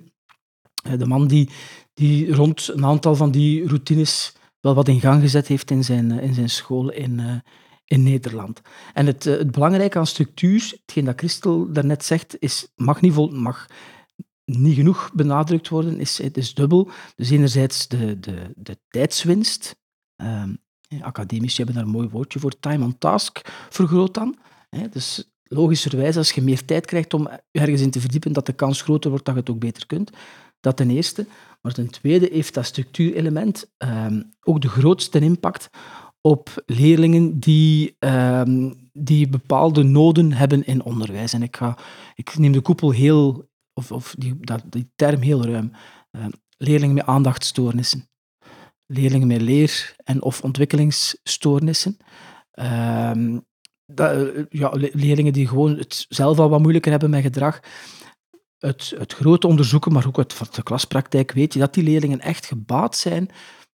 Uh, 0.88 0.98
de 0.98 1.06
man 1.06 1.28
die, 1.28 1.50
die 1.94 2.34
rond 2.36 2.70
een 2.74 2.86
aantal 2.86 3.16
van 3.16 3.32
die 3.32 3.68
routines 3.68 4.34
wel 4.60 4.74
wat 4.74 4.88
in 4.88 5.00
gang 5.00 5.22
gezet 5.22 5.48
heeft 5.48 5.72
in 5.72 5.84
zijn, 5.84 6.12
in 6.12 6.34
zijn 6.34 6.50
school 6.50 6.92
in, 6.92 7.44
in 7.86 8.04
Nederland. 8.04 8.62
En 8.94 9.06
het, 9.06 9.24
het 9.24 9.51
belangrijke 9.51 9.98
aan 9.98 10.08
structuur, 10.08 10.74
hetgeen 10.82 11.06
dat 11.06 11.20
Christel 11.20 11.72
daarnet 11.72 12.06
zegt, 12.06 12.36
is, 12.40 12.68
mag 12.75 13.01
niet 13.01 13.13
vol, 13.13 13.28
mag 13.28 13.68
niet 14.60 14.75
genoeg 14.75 15.12
benadrukt 15.13 15.70
worden, 15.70 16.00
is, 16.00 16.17
het 16.17 16.38
is 16.38 16.53
dubbel. 16.53 16.89
Dus 17.15 17.29
enerzijds 17.29 17.88
de, 17.88 18.20
de, 18.20 18.53
de 18.55 18.77
tijdswinst. 18.89 19.75
Um, 20.24 20.58
academici 21.01 21.58
hebben 21.58 21.75
daar 21.75 21.84
een 21.84 21.89
mooi 21.89 22.08
woordje 22.08 22.39
voor. 22.39 22.60
Time 22.60 22.84
on 22.84 22.98
task 22.98 23.41
vergroot 23.70 24.13
dan. 24.13 24.38
Dus 24.91 25.31
logischerwijs, 25.43 26.17
als 26.17 26.31
je 26.31 26.41
meer 26.41 26.65
tijd 26.65 26.86
krijgt 26.86 27.13
om 27.13 27.29
ergens 27.51 27.81
in 27.81 27.91
te 27.91 28.00
verdiepen, 28.00 28.34
dat 28.34 28.46
de 28.46 28.53
kans 28.53 28.81
groter 28.81 29.10
wordt 29.10 29.25
dat 29.25 29.34
je 29.34 29.39
het 29.39 29.50
ook 29.50 29.60
beter 29.60 29.86
kunt. 29.86 30.12
Dat 30.60 30.77
ten 30.77 30.89
eerste. 30.89 31.25
Maar 31.62 31.74
ten 31.74 31.89
tweede 31.89 32.29
heeft 32.31 32.53
dat 32.53 32.65
structuurelement 32.65 33.72
um, 33.77 34.34
ook 34.41 34.62
de 34.62 34.70
grootste 34.70 35.20
impact 35.20 35.70
op 36.22 36.63
leerlingen 36.65 37.39
die, 37.39 37.95
um, 37.99 38.89
die 38.93 39.30
bepaalde 39.30 39.84
noden 39.84 40.32
hebben 40.34 40.65
in 40.65 40.84
onderwijs. 40.84 41.34
En 41.34 41.43
ik, 41.43 41.56
ga, 41.56 41.78
ik 42.15 42.38
neem 42.38 42.52
de 42.52 42.62
koepel 42.62 42.91
heel 42.91 43.49
of, 43.73 43.91
of 43.91 44.15
die, 44.17 44.38
dat, 44.39 44.63
die 44.69 44.91
term 44.95 45.21
heel 45.21 45.45
ruim, 45.45 45.71
uh, 46.12 46.25
leerlingen 46.57 46.95
met 46.95 47.05
aandachtstoornissen, 47.05 48.10
leerlingen 48.86 49.27
met 49.27 49.41
leer- 49.41 49.95
en 50.03 50.21
of 50.21 50.41
ontwikkelingsstoornissen. 50.41 51.97
Uh, 52.53 53.38
dat, 53.86 54.34
ja, 54.49 54.69
leerlingen 54.73 55.34
die 55.34 55.47
gewoon 55.47 55.77
het 55.77 56.05
zelf 56.10 56.39
al 56.39 56.49
wat 56.49 56.60
moeilijker 56.60 56.91
hebben 56.91 57.10
met 57.10 57.21
gedrag. 57.21 57.60
Het, 58.57 58.93
het 58.97 59.13
grote 59.13 59.47
onderzoeken, 59.47 59.93
maar 59.93 60.07
ook 60.07 60.17
uit 60.17 60.55
de 60.55 60.63
klaspraktijk 60.63 61.31
weet 61.31 61.53
je 61.53 61.60
dat 61.60 61.73
die 61.73 61.84
leerlingen 61.84 62.19
echt 62.19 62.45
gebaat 62.45 62.95
zijn 62.95 63.29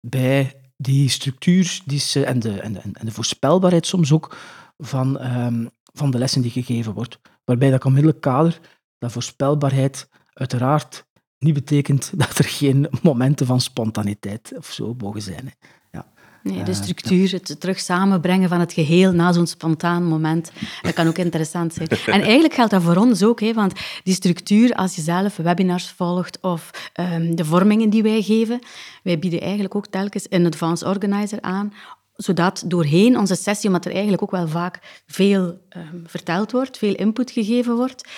bij 0.08 0.62
die 0.78 1.10
structuur 1.10 1.82
die 1.86 2.00
ze, 2.00 2.26
en, 2.26 2.40
de, 2.40 2.60
en, 2.60 2.74
de, 2.74 2.80
en 2.80 3.06
de 3.06 3.12
voorspelbaarheid 3.12 3.86
soms 3.86 4.12
ook 4.12 4.38
van, 4.78 5.36
um, 5.38 5.70
van 5.94 6.12
de 6.12 6.18
lessen 6.18 6.42
die 6.42 6.52
gegeven 6.52 6.94
wordt. 6.94 7.20
Waarbij 7.46 7.70
dat 7.70 7.86
onmiddellijk 7.86 8.22
kader 8.22 8.60
dat 9.04 9.12
voorspelbaarheid 9.12 10.10
uiteraard 10.34 11.06
niet 11.40 11.54
betekent 11.54 12.12
dat 12.22 12.38
er 12.38 12.46
geen 12.46 12.88
momenten 13.02 13.46
van 13.46 13.62
spontaniteit 13.62 14.54
of 14.58 14.72
zo 14.72 14.96
mogen 14.98 15.22
zijn. 15.22 15.46
Hè. 15.46 15.68
Ja. 15.92 16.06
Nee, 16.44 16.64
de 16.64 16.72
eh, 16.72 16.78
structuur, 16.78 17.32
het 17.32 17.60
terug 17.60 17.80
samenbrengen 17.80 18.50
van 18.50 18.60
het 18.60 18.74
geheel 18.74 19.12
na 19.12 19.32
zo'n 19.32 19.48
spontaan 19.48 20.04
moment, 20.04 20.52
dat 20.82 20.94
kan 20.94 21.08
ook 21.08 21.18
interessant 21.18 21.74
zijn. 21.74 21.88
En 22.06 22.22
eigenlijk 22.22 22.54
geldt 22.54 22.72
dat 22.72 22.82
voor 22.82 22.96
ons 22.96 23.24
ook, 23.24 23.40
hè, 23.40 23.54
want 23.54 23.74
die 24.04 24.14
structuur, 24.14 24.74
als 24.74 24.96
je 24.96 25.02
zelf 25.02 25.36
webinars 25.36 25.90
volgt 25.90 26.40
of 26.42 26.92
um, 27.00 27.36
de 27.36 27.46
vormingen 27.46 27.90
die 27.90 28.04
wij 28.04 28.22
geven, 28.22 28.60
wij 29.04 29.20
bieden 29.20 29.42
eigenlijk 29.42 29.76
ook 29.76 29.88
telkens 29.88 30.26
een 30.30 30.46
advanced 30.46 30.88
organizer 30.88 31.42
aan 31.42 31.74
zodat 32.16 32.64
doorheen 32.66 33.18
onze 33.18 33.36
sessie, 33.36 33.68
omdat 33.68 33.86
er 33.86 33.92
eigenlijk 33.92 34.22
ook 34.22 34.32
wel 34.32 34.48
vaak 34.48 35.02
veel 35.06 35.60
um, 35.78 36.04
verteld 36.06 36.52
wordt, 36.52 36.78
veel 36.78 36.96
input 36.96 37.32
gegeven 37.32 37.76
wordt, 37.76 38.10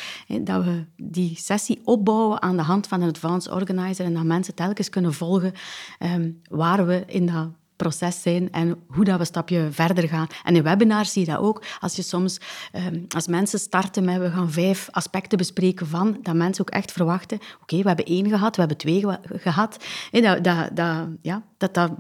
dat 0.41 0.63
we 0.63 0.86
die 0.95 1.36
sessie 1.36 1.81
opbouwen 1.84 2.41
aan 2.41 2.58
de 2.58 2.63
hand 2.63 2.88
van 2.88 3.01
een 3.01 3.10
advanced 3.10 3.51
organizer 3.51 4.05
en 4.05 4.13
dat 4.13 4.23
mensen 4.23 4.55
telkens 4.55 4.89
kunnen 4.89 5.13
volgen 5.13 5.53
um, 5.99 6.41
waar 6.49 6.86
we 6.86 7.03
in 7.08 7.25
dat 7.25 7.49
proces 7.75 8.21
zijn 8.21 8.51
en 8.51 8.84
hoe 8.88 9.03
dat 9.03 9.13
we 9.13 9.19
een 9.19 9.25
stapje 9.25 9.67
verder 9.71 10.08
gaan. 10.08 10.27
En 10.43 10.55
in 10.55 10.63
webinars 10.63 11.12
zie 11.12 11.25
je 11.25 11.31
dat 11.31 11.39
ook. 11.39 11.63
Als 11.79 11.95
je 11.95 12.01
soms, 12.01 12.39
um, 12.73 13.05
als 13.15 13.27
mensen 13.27 13.60
starten 13.60 14.05
met 14.05 14.17
we 14.17 14.31
gaan 14.31 14.51
vijf 14.51 14.88
aspecten 14.91 15.38
bespreken 15.38 15.88
van, 15.88 16.17
dat 16.21 16.36
mensen 16.36 16.67
ook 16.67 16.73
echt 16.73 16.91
verwachten, 16.91 17.39
oké, 17.62 17.77
we 17.77 17.88
hebben 17.88 18.05
één 18.05 18.29
gehad, 18.29 18.55
we 18.55 18.60
hebben 18.62 18.77
twee 18.77 19.03
gehad. 19.21 19.84
dat, 20.12 20.43
dat, 20.43 20.69
dat, 20.73 21.08
ja, 21.21 21.43
dat, 21.58 21.73
dat 21.73 21.91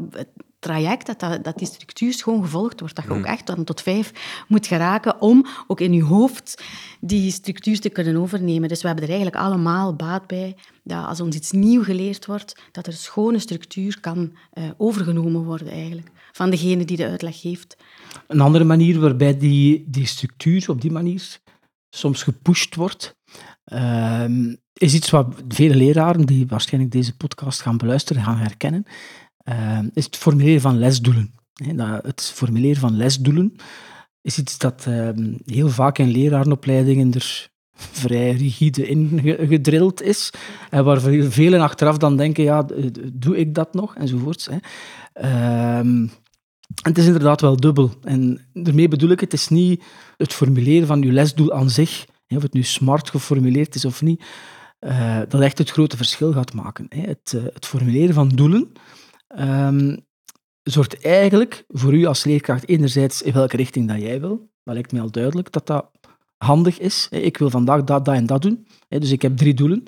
traject, 0.65 1.05
dat, 1.05 1.19
dat, 1.19 1.43
dat 1.43 1.57
die 1.57 1.67
structuur 1.67 2.13
gewoon 2.13 2.43
gevolgd 2.43 2.79
wordt. 2.79 2.95
Dat 2.95 3.05
je 3.05 3.11
ook 3.11 3.17
hmm. 3.17 3.25
echt 3.25 3.47
dan 3.47 3.63
tot 3.63 3.81
vijf 3.81 4.11
moet 4.47 4.67
geraken 4.67 5.21
om 5.21 5.45
ook 5.67 5.79
in 5.79 5.93
je 5.93 6.03
hoofd 6.03 6.63
die 6.99 7.31
structuur 7.31 7.79
te 7.79 7.89
kunnen 7.89 8.17
overnemen. 8.17 8.69
Dus 8.69 8.81
we 8.81 8.87
hebben 8.87 9.05
er 9.05 9.13
eigenlijk 9.13 9.43
allemaal 9.43 9.95
baat 9.95 10.27
bij 10.27 10.55
dat 10.83 11.05
als 11.05 11.21
ons 11.21 11.35
iets 11.35 11.51
nieuw 11.51 11.83
geleerd 11.83 12.25
wordt, 12.25 12.61
dat 12.71 12.87
er 12.87 12.93
een 12.93 12.99
schone 12.99 13.39
structuur 13.39 13.99
kan 13.99 14.31
uh, 14.53 14.63
overgenomen 14.77 15.43
worden 15.43 15.67
eigenlijk 15.67 16.09
van 16.31 16.49
degene 16.49 16.85
die 16.85 16.97
de 16.97 17.07
uitleg 17.07 17.41
geeft. 17.41 17.77
Een 18.27 18.41
andere 18.41 18.63
manier 18.63 18.99
waarbij 18.99 19.37
die, 19.37 19.83
die 19.87 20.05
structuur 20.05 20.69
op 20.69 20.81
die 20.81 20.91
manier 20.91 21.39
soms 21.89 22.23
gepusht 22.23 22.75
wordt, 22.75 23.15
uh, 23.65 24.25
is 24.73 24.93
iets 24.93 25.09
wat 25.09 25.35
vele 25.47 25.75
leraren 25.75 26.25
die 26.25 26.47
waarschijnlijk 26.47 26.93
deze 26.93 27.17
podcast 27.17 27.61
gaan 27.61 27.77
beluisteren, 27.77 28.23
gaan 28.23 28.37
herkennen. 28.37 28.85
Uh, 29.49 29.79
is 29.93 30.05
het 30.05 30.15
formuleren 30.15 30.61
van 30.61 30.77
lesdoelen. 30.77 31.33
Het 32.01 32.21
formuleren 32.21 32.79
van 32.79 32.97
lesdoelen 32.97 33.55
is 34.21 34.37
iets 34.37 34.57
dat 34.57 34.85
uh, 34.89 35.09
heel 35.45 35.69
vaak 35.69 35.97
in 35.97 36.09
lerarenopleidingen 36.11 37.13
er 37.13 37.49
vrij 38.03 38.31
rigide 38.31 38.87
ingedrild 38.87 40.01
is. 40.01 40.33
En 40.69 40.83
waar 40.83 41.01
velen 41.29 41.61
achteraf 41.61 41.97
dan 41.97 42.17
denken, 42.17 42.43
ja, 42.43 42.65
doe 43.13 43.37
ik 43.37 43.55
dat 43.55 43.73
nog? 43.73 43.95
Enzovoorts. 43.95 44.49
Hè. 44.51 44.57
En 46.83 46.89
het 46.89 46.97
is 46.97 47.05
inderdaad 47.05 47.41
wel 47.41 47.55
dubbel. 47.55 47.91
En 48.01 48.47
daarmee 48.53 48.87
bedoel 48.87 49.09
ik, 49.09 49.19
het 49.19 49.33
is 49.33 49.47
niet 49.47 49.83
het 50.17 50.33
formuleren 50.33 50.87
van 50.87 51.01
je 51.01 51.11
lesdoel 51.11 51.53
aan 51.53 51.69
zich, 51.69 52.05
of 52.27 52.41
het 52.41 52.53
nu 52.53 52.63
smart 52.63 53.09
geformuleerd 53.09 53.75
is 53.75 53.85
of 53.85 54.01
niet, 54.01 54.23
uh, 54.79 55.19
dat 55.29 55.41
echt 55.41 55.57
het 55.57 55.69
grote 55.69 55.97
verschil 55.97 56.31
gaat 56.31 56.53
maken. 56.53 56.85
Het, 56.89 57.33
uh, 57.35 57.43
het, 57.53 57.65
formuleren 57.65 58.13
van 58.13 58.29
doelen 58.29 58.71
um, 59.27 60.05
zorgt 60.63 61.01
eigenlijk 61.01 61.63
voor 61.67 61.93
u 61.93 62.05
als 62.05 62.23
leerkracht 62.23 62.67
enerzijds 62.67 63.21
in 63.21 63.33
welke 63.33 63.57
richting 63.57 63.87
dat 63.87 64.01
jij 64.01 64.19
wil. 64.19 64.49
Dat 64.63 64.73
lijkt 64.73 64.91
mij 64.91 65.01
al 65.01 65.11
duidelijk 65.11 65.51
dat 65.51 65.67
dat 65.67 65.91
handig 66.37 66.79
is. 66.79 67.07
Ik 67.11 67.37
wil 67.37 67.49
vandaag 67.49 67.83
dat, 67.83 68.05
dat 68.05 68.15
en 68.15 68.25
dat 68.25 68.41
doen. 68.41 68.67
Dus 68.87 69.11
ik 69.11 69.21
heb 69.21 69.37
drie 69.37 69.53
doelen. 69.53 69.83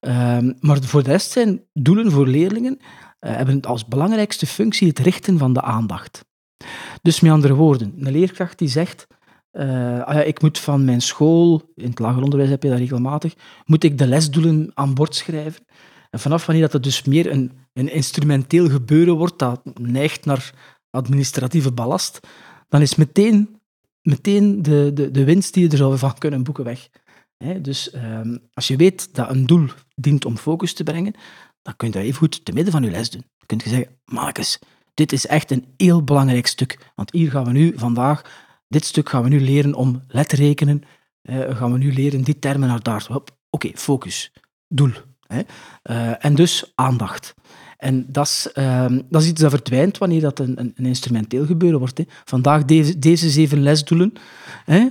Um, 0.00 0.54
maar 0.60 0.82
voor 0.82 1.02
de 1.02 1.10
rest 1.10 1.30
zijn 1.30 1.62
doelen 1.72 2.10
voor 2.10 2.26
leerlingen 2.26 2.78
uh, 2.80 3.36
hebben 3.36 3.60
als 3.60 3.88
belangrijkste 3.88 4.46
functie 4.46 4.88
het 4.88 4.98
richten 4.98 5.38
van 5.38 5.52
de 5.52 5.62
aandacht. 5.62 6.24
Dus 7.02 7.20
met 7.20 7.32
andere 7.32 7.54
woorden, 7.54 7.94
een 7.98 8.12
leerkracht 8.12 8.58
die 8.58 8.68
zegt, 8.68 9.06
uh, 9.52 10.02
ah 10.02 10.26
ik 10.26 10.42
moet 10.42 10.58
van 10.58 10.84
mijn 10.84 11.00
school, 11.00 11.72
in 11.74 11.88
het 11.88 11.98
lager 11.98 12.22
onderwijs 12.22 12.50
heb 12.50 12.62
je 12.62 12.68
dat 12.68 12.78
regelmatig, 12.78 13.34
moet 13.64 13.84
ik 13.84 13.98
de 13.98 14.06
lesdoelen 14.06 14.70
aan 14.74 14.94
bord 14.94 15.14
schrijven. 15.14 15.64
En 16.14 16.20
vanaf 16.20 16.46
wanneer 16.46 16.64
dat 16.64 16.72
het 16.72 16.82
dus 16.82 17.02
meer 17.02 17.30
een, 17.30 17.52
een 17.72 17.92
instrumenteel 17.92 18.68
gebeuren 18.68 19.14
wordt, 19.14 19.38
dat 19.38 19.60
neigt 19.80 20.24
naar 20.24 20.52
administratieve 20.90 21.72
ballast, 21.72 22.20
dan 22.68 22.80
is 22.80 22.94
meteen, 22.94 23.60
meteen 24.02 24.62
de, 24.62 24.90
de, 24.94 25.10
de 25.10 25.24
winst 25.24 25.54
die 25.54 25.64
je 25.64 25.70
er 25.70 25.76
zou 25.76 25.98
van 25.98 26.18
kunnen 26.18 26.42
boeken 26.42 26.64
weg. 26.64 26.88
dus 27.60 27.94
um, 27.94 28.38
als 28.52 28.68
je 28.68 28.76
weet 28.76 29.14
dat 29.14 29.30
een 29.30 29.46
doel 29.46 29.66
dient 29.94 30.24
om 30.24 30.36
focus 30.36 30.72
te 30.72 30.82
brengen, 30.82 31.14
dan 31.62 31.76
kun 31.76 31.88
je 31.88 31.94
dat 31.94 32.02
even 32.02 32.18
goed 32.18 32.44
te 32.44 32.52
midden 32.52 32.72
van 32.72 32.82
je 32.82 32.90
les 32.90 33.10
doen. 33.10 33.24
Dan 33.46 33.58
kun 33.58 33.70
je 33.70 33.76
zeggen, 33.76 33.96
Marcus, 34.04 34.58
dit 34.94 35.12
is 35.12 35.26
echt 35.26 35.50
een 35.50 35.64
heel 35.76 36.04
belangrijk 36.04 36.46
stuk. 36.46 36.92
Want 36.94 37.12
hier 37.12 37.30
gaan 37.30 37.44
we 37.44 37.52
nu 37.52 37.72
vandaag, 37.76 38.46
dit 38.68 38.84
stuk 38.84 39.08
gaan 39.08 39.22
we 39.22 39.28
nu 39.28 39.40
leren 39.40 39.74
om 39.74 40.02
letterrekenen. 40.08 40.82
Uh, 41.22 41.56
gaan 41.56 41.72
we 41.72 41.78
nu 41.78 41.92
leren 41.92 42.22
die 42.22 42.38
termen 42.38 42.68
naar 42.68 42.82
daar. 42.82 43.06
Oké, 43.50 43.70
focus, 43.74 44.32
doel. 44.68 44.92
Hè. 45.26 45.40
Uh, 45.90 46.24
en 46.24 46.34
dus 46.34 46.72
aandacht. 46.74 47.34
En 47.78 48.06
dat 48.08 48.26
is, 48.26 48.48
uh, 48.54 48.86
dat 49.08 49.22
is 49.22 49.28
iets 49.28 49.40
dat 49.40 49.50
verdwijnt 49.50 49.98
wanneer 49.98 50.20
dat 50.20 50.38
een, 50.38 50.72
een, 50.76 50.86
instrumenteel 50.86 51.46
gebeuren 51.46 51.78
wordt. 51.78 51.98
Hè. 51.98 52.04
Vandaag 52.24 52.64
deze, 52.64 52.98
deze 52.98 53.30
zeven 53.30 53.62
lesdoelen. 53.62 54.12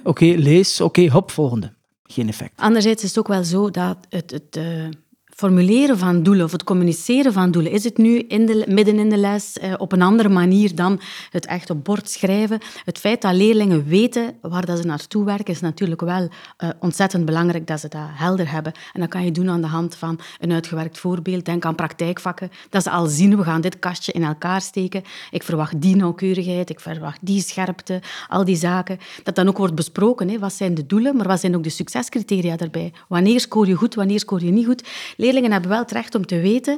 Oké, 0.03 0.25
lees, 0.25 0.81
oké, 0.81 1.07
hop, 1.07 1.31
volgende. 1.31 1.73
Geen 2.03 2.27
effect. 2.27 2.59
Anderzijds 2.59 3.03
is 3.03 3.09
het 3.09 3.19
ook 3.19 3.27
wel 3.27 3.43
zo 3.43 3.69
dat 3.71 3.97
het, 4.09 4.31
het, 4.31 4.57
uh, 4.57 4.89
formuleren 5.35 5.97
van 5.97 6.23
doelen 6.23 6.45
of 6.45 6.51
het 6.51 6.63
communiceren 6.63 7.33
van 7.33 7.51
doelen. 7.51 7.71
Is 7.71 7.83
het 7.83 7.97
nu 7.97 8.17
in 8.17 8.45
de, 8.45 8.65
midden 8.67 8.99
in 8.99 9.09
de 9.09 9.17
les 9.17 9.57
eh, 9.57 9.73
op 9.77 9.91
een 9.91 10.01
andere 10.01 10.29
manier 10.29 10.75
dan 10.75 10.99
het 11.29 11.45
echt 11.45 11.69
op 11.69 11.83
bord 11.83 12.09
schrijven? 12.09 12.59
Het 12.85 12.97
feit 12.97 13.21
dat 13.21 13.33
leerlingen 13.33 13.85
weten 13.85 14.35
waar 14.41 14.65
dat 14.65 14.77
ze 14.77 14.85
naartoe 14.85 15.25
werken, 15.25 15.53
is 15.53 15.59
natuurlijk 15.59 16.01
wel 16.01 16.29
uh, 16.63 16.69
ontzettend 16.79 17.25
belangrijk 17.25 17.67
dat 17.67 17.79
ze 17.79 17.87
dat 17.87 18.01
helder 18.05 18.51
hebben. 18.51 18.73
En 18.93 18.99
dat 18.99 19.09
kan 19.09 19.25
je 19.25 19.31
doen 19.31 19.49
aan 19.49 19.61
de 19.61 19.67
hand 19.67 19.95
van 19.95 20.19
een 20.39 20.51
uitgewerkt 20.51 20.99
voorbeeld. 20.99 21.45
Denk 21.45 21.65
aan 21.65 21.75
praktijkvakken. 21.75 22.51
Dat 22.69 22.83
ze 22.83 22.89
al 22.89 23.05
zien, 23.05 23.37
we 23.37 23.43
gaan 23.43 23.61
dit 23.61 23.79
kastje 23.79 24.11
in 24.11 24.23
elkaar 24.23 24.61
steken. 24.61 25.03
Ik 25.31 25.43
verwacht 25.43 25.81
die 25.81 25.95
nauwkeurigheid, 25.95 26.69
ik 26.69 26.79
verwacht 26.79 27.19
die 27.21 27.41
scherpte, 27.41 28.01
al 28.27 28.45
die 28.45 28.55
zaken. 28.55 28.99
Dat 29.23 29.35
dan 29.35 29.47
ook 29.47 29.57
wordt 29.57 29.75
besproken. 29.75 30.39
Wat 30.39 30.53
zijn 30.53 30.73
de 30.73 30.85
doelen, 30.85 31.15
maar 31.15 31.27
wat 31.27 31.39
zijn 31.39 31.55
ook 31.55 31.63
de 31.63 31.69
succescriteria 31.69 32.55
daarbij? 32.55 32.93
Wanneer 33.07 33.39
scoor 33.39 33.67
je 33.67 33.75
goed, 33.75 33.95
wanneer 33.95 34.19
scoor 34.19 34.43
je 34.43 34.51
niet 34.51 34.65
goed? 34.65 34.83
Leerlingen 35.23 35.51
hebben 35.51 35.69
wel 35.69 35.79
het 35.79 35.91
recht 35.91 36.15
om 36.15 36.25
te 36.25 36.39
weten 36.39 36.77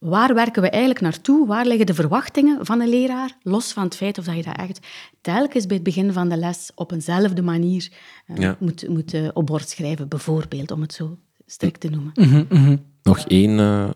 waar 0.00 0.34
werken 0.34 0.62
we 0.62 0.70
eigenlijk 0.70 1.00
naartoe? 1.00 1.46
Waar 1.46 1.66
liggen 1.66 1.86
de 1.86 1.94
verwachtingen 1.94 2.66
van 2.66 2.80
een 2.80 2.88
leraar? 2.88 3.36
Los 3.42 3.72
van 3.72 3.82
het 3.84 3.96
feit 3.96 4.18
of 4.18 4.24
dat 4.24 4.36
je 4.36 4.42
dat 4.42 4.56
echt 4.56 4.86
telkens 5.20 5.66
bij 5.66 5.76
het 5.76 5.84
begin 5.84 6.12
van 6.12 6.28
de 6.28 6.36
les 6.36 6.70
op 6.74 6.92
eenzelfde 6.92 7.42
manier 7.42 7.92
uh, 8.26 8.52
moet, 8.58 8.88
moet 8.88 9.14
uh, 9.14 9.28
op 9.32 9.46
bord 9.46 9.68
schrijven, 9.68 10.08
bijvoorbeeld, 10.08 10.70
om 10.70 10.80
het 10.80 10.92
zo 10.92 11.18
strikt 11.46 11.80
te 11.80 11.88
noemen. 11.88 12.12
Mm 12.14 12.46
-hmm. 12.48 12.84
Nog 13.02 13.18
één 13.18 13.58
uh, 13.58 13.90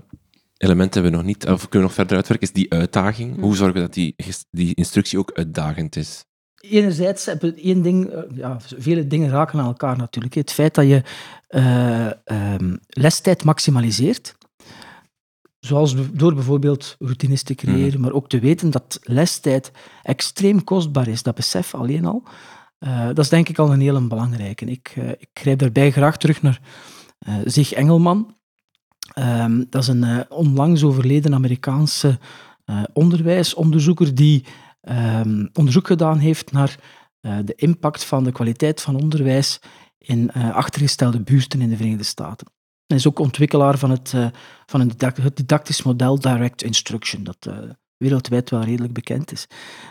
element 0.57 0.95
hebben 0.95 1.13
we 1.13 1.19
nog 1.19 1.27
niet, 1.27 1.47
of 1.47 1.61
kunnen 1.61 1.71
we 1.71 1.79
nog 1.79 1.95
verder 1.95 2.17
uitwerken, 2.17 2.49
is 2.49 2.55
die 2.55 2.73
uitdaging. 2.73 3.37
Mm. 3.37 3.43
Hoe 3.43 3.57
zorgen 3.57 3.75
we 3.75 3.81
dat 3.81 3.95
die, 3.95 4.15
die 4.51 4.75
instructie 4.75 5.19
ook 5.19 5.33
uitdagend 5.33 5.97
is? 5.97 6.25
Enerzijds 6.71 7.27
heb 7.27 7.43
je 7.43 7.55
één 7.55 7.83
ding, 7.83 8.13
ja, 8.35 8.57
vele 8.61 9.07
dingen 9.07 9.31
raken 9.31 9.59
aan 9.59 9.67
elkaar 9.67 9.97
natuurlijk. 9.97 10.35
Het 10.35 10.53
feit 10.53 10.75
dat 10.75 10.87
je 10.87 11.03
uh, 11.51 12.11
um, 12.55 12.79
lestijd 12.89 13.45
maximaliseert, 13.45 14.35
zoals 15.61 15.95
door 16.13 16.35
bijvoorbeeld 16.35 16.97
routines 16.99 17.43
te 17.43 17.55
creëren, 17.55 17.95
mm. 17.95 18.01
maar 18.01 18.13
ook 18.13 18.29
te 18.29 18.39
weten 18.39 18.71
dat 18.71 18.99
lestijd 19.03 19.73
extreem 20.03 20.65
kostbaar 20.65 21.09
is, 21.09 21.23
dat 21.23 21.35
besef 21.35 21.75
alleen 21.75 22.05
al, 22.05 22.23
uh, 22.79 23.07
dat 23.07 23.19
is 23.19 23.29
denk 23.29 23.49
ik 23.49 23.59
al 23.59 23.73
een 23.73 23.81
hele 23.81 24.01
belangrijke. 24.01 24.65
Ik, 24.65 24.95
uh, 24.99 25.09
ik 25.09 25.29
grijp 25.33 25.59
daarbij 25.59 25.91
graag 25.91 26.17
terug 26.17 26.43
naar 26.43 26.61
Zig 27.45 27.73
Engelman. 27.73 28.37
Um, 29.19 29.67
dat 29.71 29.83
is 29.83 29.89
een 29.89 30.31
onlangs 30.31 30.85
overleden 30.85 31.35
Amerikaanse 31.35 32.19
onderwijsonderzoeker 32.93 34.15
die 34.15 34.45
um, 34.89 35.49
onderzoek 35.53 35.87
gedaan 35.87 36.19
heeft 36.19 36.53
naar 36.53 36.79
uh, 37.21 37.39
de 37.45 37.55
impact 37.55 38.05
van 38.05 38.25
de 38.25 38.33
kwaliteit 38.33 38.81
van 38.81 38.97
onderwijs 38.97 39.61
in 39.99 40.31
uh, 40.37 40.55
achtergestelde 40.55 41.21
buurten 41.21 41.61
in 41.61 41.69
de 41.69 41.77
Verenigde 41.77 42.05
Staten. 42.05 42.47
Hij 42.87 42.97
is 42.97 43.07
ook 43.07 43.19
ontwikkelaar 43.19 43.79
van 43.79 43.91
het, 43.91 44.13
uh, 44.15 44.27
van 44.67 44.81
een 44.81 44.93
het 44.99 45.37
didactisch 45.37 45.83
model 45.83 46.19
Direct 46.19 46.63
Instruction, 46.63 47.25
dat 47.25 47.49
wereldwijd 47.97 48.51
wel 48.51 48.63
redelijk 48.63 48.93
bekend 48.93 49.33
is. 49.33 49.47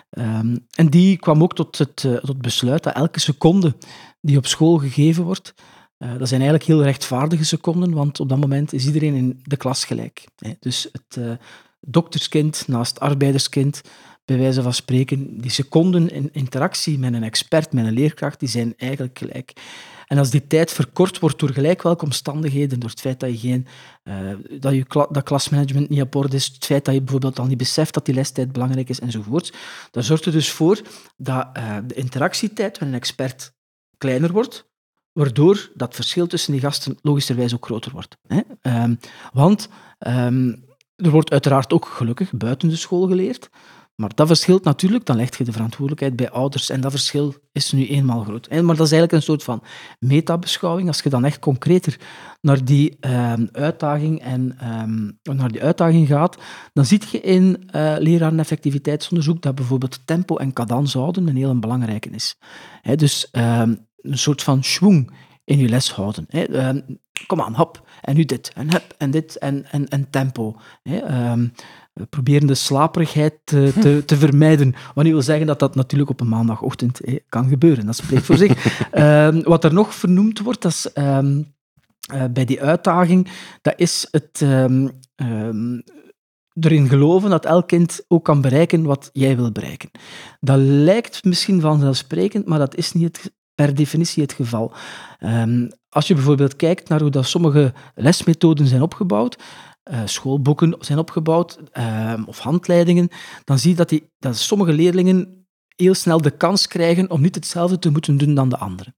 Um, 0.10 0.68
en 0.76 0.90
die 0.90 1.18
kwam 1.18 1.44
ook 1.44 1.56
tot 1.56 1.78
het, 1.78 1.96
tot 2.22 2.42
besluit 2.42 2.84
dat 2.84 2.96
elke 2.96 3.20
seconde 3.20 3.76
die 4.22 4.38
op 4.38 4.46
school 4.46 4.78
gegeven 4.78 5.24
wordt, 5.24 5.54
dat 5.98 6.28
zijn 6.28 6.42
eigenlijk 6.42 6.64
heel 6.64 6.84
rechtvaardige 6.84 7.46
seconden, 7.46 7.94
want 7.94 8.20
op 8.20 8.30
dat 8.30 8.40
moment 8.40 8.74
is 8.74 8.86
iedereen 8.86 9.16
in 9.16 9.42
de 9.44 9.58
klas 9.58 9.86
gelijk. 9.86 10.26
Dus 10.60 10.90
het 10.92 11.40
dokterskind 11.80 12.68
naast 12.68 13.00
arbeiderskind, 13.00 13.82
bij 14.26 14.38
wijze 14.38 14.62
van 14.62 14.74
spreken, 14.74 15.42
die 15.42 15.52
seconden 15.52 16.10
in 16.10 16.30
interactie 16.32 17.00
met 17.00 17.14
een 17.14 17.24
expert, 17.24 17.74
met 17.74 17.86
een 17.86 17.94
leerkracht, 17.94 18.40
die 18.40 18.50
zijn 18.50 18.74
eigenlijk 18.78 19.18
gelijk. 19.18 19.54
En 20.08 20.18
als 20.18 20.30
die 20.30 20.48
tijd 20.48 20.72
verkort 20.72 21.20
wordt 21.20 21.40
door 21.40 21.50
gelijk 21.50 21.82
welke 21.82 22.06
omstandigheden, 22.06 22.80
door 22.80 22.90
het 22.90 23.00
feit 23.00 23.20
dat 23.20 23.42
je 23.42 23.48
geen, 23.48 23.68
uh, 24.04 24.60
dat, 24.60 24.74
je 24.74 24.86
dat 25.10 25.24
klasmanagement 25.24 25.90
niet 25.90 26.02
op 26.02 26.16
orde 26.16 26.36
is, 26.36 26.46
het 26.46 26.66
feit 26.66 26.86
dat 26.86 26.94
je 26.94 27.02
bijvoorbeeld 27.02 27.40
al 27.40 27.46
niet 27.46 27.58
beseft 27.58 27.94
dat 27.94 28.06
die 28.06 28.16
lestijd 28.16 28.52
belangrijk 28.52 28.90
is 28.90 29.00
enzovoort, 29.00 29.54
dan 29.92 30.04
zorgt 30.04 30.26
er 30.26 30.32
dus 30.32 30.52
voor 30.52 30.82
dat 31.18 31.48
uh, 31.58 31.78
de 31.88 31.94
interactietijd 31.94 32.78
van 32.78 32.88
een 32.88 32.94
expert 32.94 33.54
kleiner 33.98 34.32
wordt, 34.32 34.72
waardoor 35.12 35.72
dat 35.74 35.96
verschil 35.96 36.28
tussen 36.28 36.52
die 36.52 36.62
gasten 36.62 36.98
logischerwijs 37.02 37.54
ook 37.54 37.66
groter 37.66 37.92
wordt. 37.92 38.18
Hè? 38.28 38.40
Um, 38.84 39.00
want 39.34 39.70
um, 40.00 40.66
er 40.96 41.10
wordt 41.10 41.32
uiteraard 41.32 41.74
ook 41.74 41.86
gelukkig 41.86 42.32
buiten 42.32 42.70
de 42.70 42.76
school 42.76 43.08
geleerd, 43.08 43.50
maar 43.96 44.12
dat 44.16 44.28
verschilt 44.28 44.64
natuurlijk, 44.64 45.06
dan 45.06 45.16
leg 45.16 45.38
je 45.38 45.44
de 45.44 45.52
verantwoordelijkheid 45.52 46.16
bij 46.16 46.30
ouders 46.30 46.70
en 46.70 46.82
dat 46.82 46.92
verschil 46.92 47.36
is 47.52 47.72
nu 47.72 47.88
eenmaal 47.88 48.24
groot. 48.24 48.50
Maar 48.50 48.76
dat 48.76 48.86
is 48.86 48.92
eigenlijk 48.92 49.12
een 49.12 49.22
soort 49.22 49.44
van 49.44 49.64
metabeschouwing. 50.00 50.88
Als 50.88 51.02
je 51.02 51.10
dan 51.10 51.26
echt 51.26 51.40
concreter 51.40 52.00
naar 52.42 52.66
die 52.66 52.98
um, 53.00 53.50
uitdaging, 53.52 54.22
en, 54.22 54.58
um, 54.84 55.20
naar 55.38 55.52
die 55.52 55.64
uitdaging 55.64 56.08
gaat, 56.08 56.38
dan 56.74 56.86
zie 56.86 57.02
je 57.12 57.22
in 57.22 57.70
uh, 57.76 57.96
lerareneffectiviteitsonderzoek 58.00 59.42
dat 59.42 59.56
bijvoorbeeld 59.56 60.08
tempo 60.08 60.38
en 60.38 60.54
cadans 60.54 60.94
houden 60.94 61.28
een 61.28 61.36
heel 61.36 61.60
belangrijke 61.60 62.10
is. 62.10 62.38
He, 62.82 62.96
dus 62.96 63.28
um, 63.32 63.88
een 64.02 64.18
soort 64.18 64.44
van 64.44 64.64
schwung 64.64 65.12
in 65.44 65.58
je 65.58 65.70
les 65.70 65.92
houden. 65.92 66.26
He, 66.30 66.46
kom 67.28 67.42
aan, 67.42 67.56
hop, 67.56 67.90
en 68.02 68.16
nu 68.16 68.26
dit, 68.26 68.52
en 68.54 68.72
hup, 68.72 68.96
en 68.98 69.12
dit, 69.12 69.38
en, 69.38 69.66
en, 69.72 69.88
en 69.88 70.10
tempo. 70.10 70.56
Proberen 72.10 72.48
de 72.48 72.56
slaperigheid 72.56 73.34
te, 73.44 73.74
te, 73.80 74.02
te, 74.06 74.18
vermijden. 74.18 74.76
Wat 74.96 75.04
niet 75.04 75.14
wil 75.14 75.22
zeggen 75.22 75.48
dat 75.48 75.60
dat 75.60 75.76
natuurlijk 75.76 76.10
op 76.10 76.22
een 76.22 76.28
maandagochtend 76.28 77.02
eh, 77.02 77.20
kan 77.30 77.48
gebeuren. 77.48 77.86
Dat 77.86 77.96
spreekt 77.96 78.26
voor 78.26 78.38
zich. 78.38 78.82
Um, 78.94 79.44
wat 79.54 79.64
er 79.64 79.74
nog 79.74 79.96
vernoemd 79.96 80.40
wordt, 80.40 80.62
dat 80.62 80.72
is, 80.72 80.90
um, 80.94 81.54
uh, 82.14 82.24
bij 82.34 82.46
die 82.46 82.62
uitdaging, 82.62 83.30
dat 83.62 83.74
is 83.78 84.08
het 84.12 84.42
um, 84.42 84.92
erin 86.60 86.90
geloven 86.90 87.30
dat 87.30 87.46
elk 87.46 87.68
kind 87.68 88.06
ook 88.08 88.24
kan 88.24 88.42
bereiken 88.42 88.84
wat 88.84 89.10
jij 89.14 89.36
wil 89.36 89.52
bereiken. 89.52 89.92
Dat 90.40 90.58
lijkt 90.60 91.24
misschien 91.24 91.62
vanzelfsprekend, 91.62 92.46
maar 92.46 92.60
dat 92.60 92.76
is 92.76 92.94
niet 92.94 93.18
het, 93.18 93.34
per 93.56 93.76
definitie 93.76 94.24
het 94.24 94.34
geval. 94.34 94.74
als 95.90 96.08
je 96.08 96.14
bijvoorbeeld 96.14 96.56
kijkt 96.56 96.90
naar 96.90 97.02
hoe 97.02 97.10
dat 97.10 97.26
sommige 97.26 97.74
lesmethoden 97.96 98.68
zijn 98.68 98.82
opgebouwd, 98.82 99.38
uh, 99.92 100.02
schoolboeken 100.06 100.76
zijn 100.80 101.00
opgebouwd, 101.00 101.60
uh, 101.74 102.14
of 102.26 102.40
handleidingen, 102.40 103.10
dan 103.44 103.60
zie 103.60 103.70
je 103.70 103.76
dat, 103.76 103.90
die, 103.90 104.12
dat 104.20 104.38
sommige 104.38 104.74
leerlingen 104.74 105.46
heel 105.76 105.94
snel 105.94 106.22
de 106.22 106.32
kans 106.32 106.68
krijgen 106.68 107.10
om 107.10 107.22
niet 107.22 107.36
hetzelfde 107.36 107.80
te 107.80 107.92
moeten 107.92 108.18
doen 108.18 108.34
dan 108.34 108.50
de 108.50 108.58
anderen. 108.58 108.96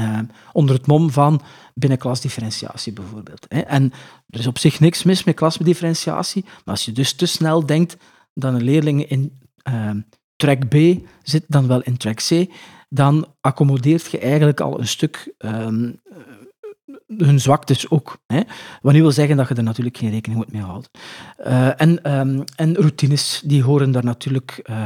Uh, 0.00 0.18
onder 0.52 0.74
het 0.74 0.86
mom 0.86 1.10
van 1.10 1.40
binnenklasdifferentiatie 1.74 2.92
bijvoorbeeld. 2.92 3.46
Hè. 3.48 3.60
En 3.60 3.92
er 4.28 4.38
is 4.38 4.46
op 4.46 4.58
zich 4.58 4.80
niks 4.80 5.02
mis 5.02 5.24
met 5.24 5.34
klasdifferentiatie, 5.34 6.44
maar 6.44 6.74
als 6.74 6.84
je 6.84 6.92
dus 6.92 7.12
te 7.12 7.26
snel 7.26 7.66
denkt 7.66 7.96
dat 8.34 8.54
een 8.54 8.62
leerling 8.62 9.08
in 9.08 9.38
ehm, 9.62 10.00
track 10.36 10.68
B 10.68 10.74
zit 11.22 11.44
dan 11.46 11.66
wel 11.66 11.82
in 11.82 11.96
track 11.96 12.16
C, 12.16 12.46
dan 12.88 13.34
accommodeert 13.40 14.10
je 14.10 14.18
eigenlijk 14.18 14.60
al 14.60 14.80
een 14.80 14.88
stuk 14.88 15.34
ehm, 15.38 15.92
hun 17.16 17.40
zwaktes 17.40 17.90
ook. 17.90 18.18
Hè. 18.26 18.40
Wat 18.82 18.92
niet 18.92 19.02
wil 19.02 19.12
zeggen 19.12 19.36
dat 19.36 19.48
je 19.48 19.54
er 19.54 19.62
natuurlijk 19.62 19.96
geen 19.96 20.10
rekening 20.10 20.40
moet 20.40 20.52
mee 20.52 20.62
houden. 20.62 20.90
Uh, 21.46 21.80
en, 21.80 22.18
um, 22.18 22.44
en 22.56 22.74
routines, 22.74 23.42
die 23.44 23.62
horen 23.62 23.90
daar 23.90 24.04
natuurlijk 24.04 24.60
uh, 24.70 24.84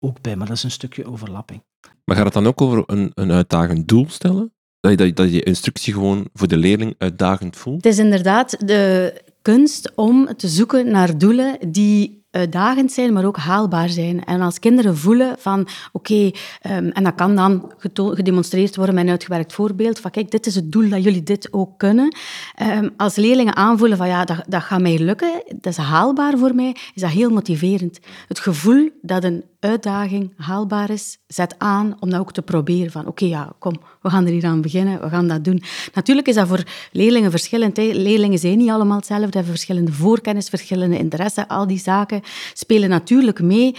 ook 0.00 0.20
bij, 0.20 0.36
maar 0.36 0.46
dat 0.46 0.56
is 0.56 0.62
een 0.62 0.70
stukje 0.70 1.06
overlapping. 1.06 1.62
Maar 2.04 2.16
gaat 2.16 2.24
het 2.24 2.34
dan 2.34 2.46
ook 2.46 2.60
over 2.60 2.82
een, 2.86 3.10
een 3.14 3.30
uitdagend 3.30 3.88
doel 3.88 4.06
stellen? 4.08 4.52
Dat 4.80 4.90
je, 4.90 4.96
dat, 4.96 5.16
dat 5.16 5.32
je 5.32 5.42
instructie 5.42 5.92
gewoon 5.92 6.28
voor 6.32 6.48
de 6.48 6.56
leerling 6.56 6.94
uitdagend 6.98 7.56
voelt? 7.56 7.84
Het 7.84 7.92
is 7.92 7.98
inderdaad 7.98 8.66
de 8.66 9.14
kunst 9.42 9.92
om 9.94 10.36
te 10.36 10.48
zoeken 10.48 10.90
naar 10.90 11.18
doelen 11.18 11.58
die 11.68 12.19
uitdagend 12.30 12.92
zijn, 12.92 13.12
maar 13.12 13.24
ook 13.24 13.36
haalbaar 13.36 13.88
zijn. 13.88 14.24
En 14.24 14.40
als 14.40 14.58
kinderen 14.58 14.96
voelen 14.96 15.34
van, 15.38 15.68
oké, 15.92 16.30
ehm, 16.60 16.88
en 16.88 17.04
dat 17.04 17.14
kan 17.14 17.36
dan 17.36 17.72
gedemonstreerd 17.94 18.76
worden 18.76 18.94
met 18.94 19.04
een 19.04 19.10
uitgewerkt 19.10 19.52
voorbeeld, 19.52 19.98
van 19.98 20.10
kijk, 20.10 20.30
dit 20.30 20.46
is 20.46 20.54
het 20.54 20.72
doel 20.72 20.88
dat 20.88 21.04
jullie 21.04 21.22
dit 21.22 21.52
ook 21.52 21.78
kunnen. 21.78 22.16
Um, 22.62 22.90
als 22.96 23.16
leerlingen 23.16 23.56
aanvoelen 23.56 23.96
van, 23.96 24.08
ja, 24.08 24.24
dat, 24.24 24.42
dat 24.48 24.62
gaat 24.62 24.80
mij 24.80 24.98
lukken, 24.98 25.42
dat 25.46 25.72
is 25.72 25.76
haalbaar 25.76 26.38
voor 26.38 26.54
mij, 26.54 26.76
is 26.94 27.02
dat 27.02 27.10
heel 27.10 27.30
motiverend. 27.30 27.98
Het 28.28 28.38
gevoel 28.38 28.90
dat 29.02 29.24
een 29.24 29.44
uitdaging 29.60 30.32
haalbaar 30.36 30.90
is, 30.90 31.18
zet 31.26 31.54
aan 31.58 31.96
om 32.00 32.10
dat 32.10 32.20
ook 32.20 32.32
te 32.32 32.42
proberen. 32.42 32.90
Van 32.90 33.06
oké, 33.06 33.24
ja, 33.24 33.52
kom, 33.58 33.80
we 34.02 34.10
gaan 34.10 34.26
er 34.26 34.32
hier 34.32 34.44
aan 34.44 34.60
beginnen, 34.60 35.00
we 35.00 35.08
gaan 35.08 35.28
dat 35.28 35.44
doen. 35.44 35.62
Natuurlijk 35.94 36.28
is 36.28 36.34
dat 36.34 36.48
voor 36.48 36.64
leerlingen 36.92 37.30
verschillend. 37.30 37.76
Hè. 37.76 37.90
Leerlingen 37.92 38.38
zijn 38.38 38.58
niet 38.58 38.70
allemaal 38.70 38.96
hetzelfde, 38.96 39.36
hebben 39.36 39.54
verschillende 39.54 39.92
voorkennis, 39.92 40.48
verschillende 40.48 40.98
interesse. 40.98 41.48
Al 41.48 41.66
die 41.66 41.78
zaken 41.78 42.20
spelen 42.54 42.88
natuurlijk 42.88 43.40
mee. 43.40 43.74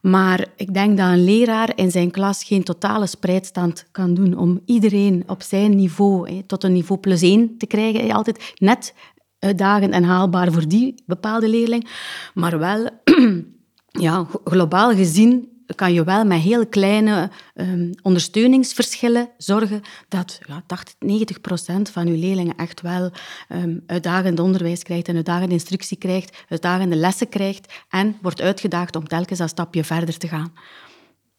Maar 0.00 0.46
ik 0.56 0.74
denk 0.74 0.96
dat 0.96 1.06
een 1.06 1.24
leraar 1.24 1.72
in 1.74 1.90
zijn 1.90 2.10
klas 2.10 2.44
geen 2.44 2.62
totale 2.62 3.06
spreidstand 3.06 3.86
kan 3.90 4.14
doen 4.14 4.38
om 4.38 4.60
iedereen 4.64 5.22
op 5.26 5.42
zijn 5.42 5.76
niveau, 5.76 6.30
hè, 6.34 6.42
tot 6.42 6.64
een 6.64 6.72
niveau 6.72 7.00
plus 7.00 7.22
één 7.22 7.58
te 7.58 7.66
krijgen. 7.66 8.12
Altijd 8.12 8.52
net 8.58 8.94
uitdagend 9.38 9.92
en 9.92 10.04
haalbaar 10.04 10.52
voor 10.52 10.68
die 10.68 10.94
bepaalde 11.06 11.48
leerling. 11.48 11.88
Maar 12.34 12.58
wel 12.58 12.88
ja, 13.90 14.26
globaal 14.44 14.94
gezien 14.94 15.48
kan 15.74 15.92
je 15.92 16.04
wel 16.04 16.24
met 16.24 16.40
heel 16.40 16.66
kleine 16.66 17.30
um, 17.54 17.90
ondersteuningsverschillen 18.02 19.30
zorgen 19.36 19.82
dat 20.08 20.38
ja, 20.46 20.62
80, 20.66 20.94
90 20.98 21.40
procent 21.40 21.90
van 21.90 22.06
je 22.06 22.16
leerlingen 22.16 22.56
echt 22.56 22.80
wel 22.80 23.10
um, 23.48 23.82
uitdagend 23.86 24.40
onderwijs 24.40 24.82
krijgt 24.82 25.08
en 25.08 25.16
uitdagende 25.16 25.54
instructie 25.54 25.96
krijgt, 25.96 26.44
uitdagende 26.48 26.96
lessen 26.96 27.28
krijgt 27.28 27.72
en 27.88 28.16
wordt 28.22 28.40
uitgedaagd 28.40 28.96
om 28.96 29.08
telkens 29.08 29.38
een 29.38 29.48
stapje 29.48 29.84
verder 29.84 30.18
te 30.18 30.28
gaan. 30.28 30.52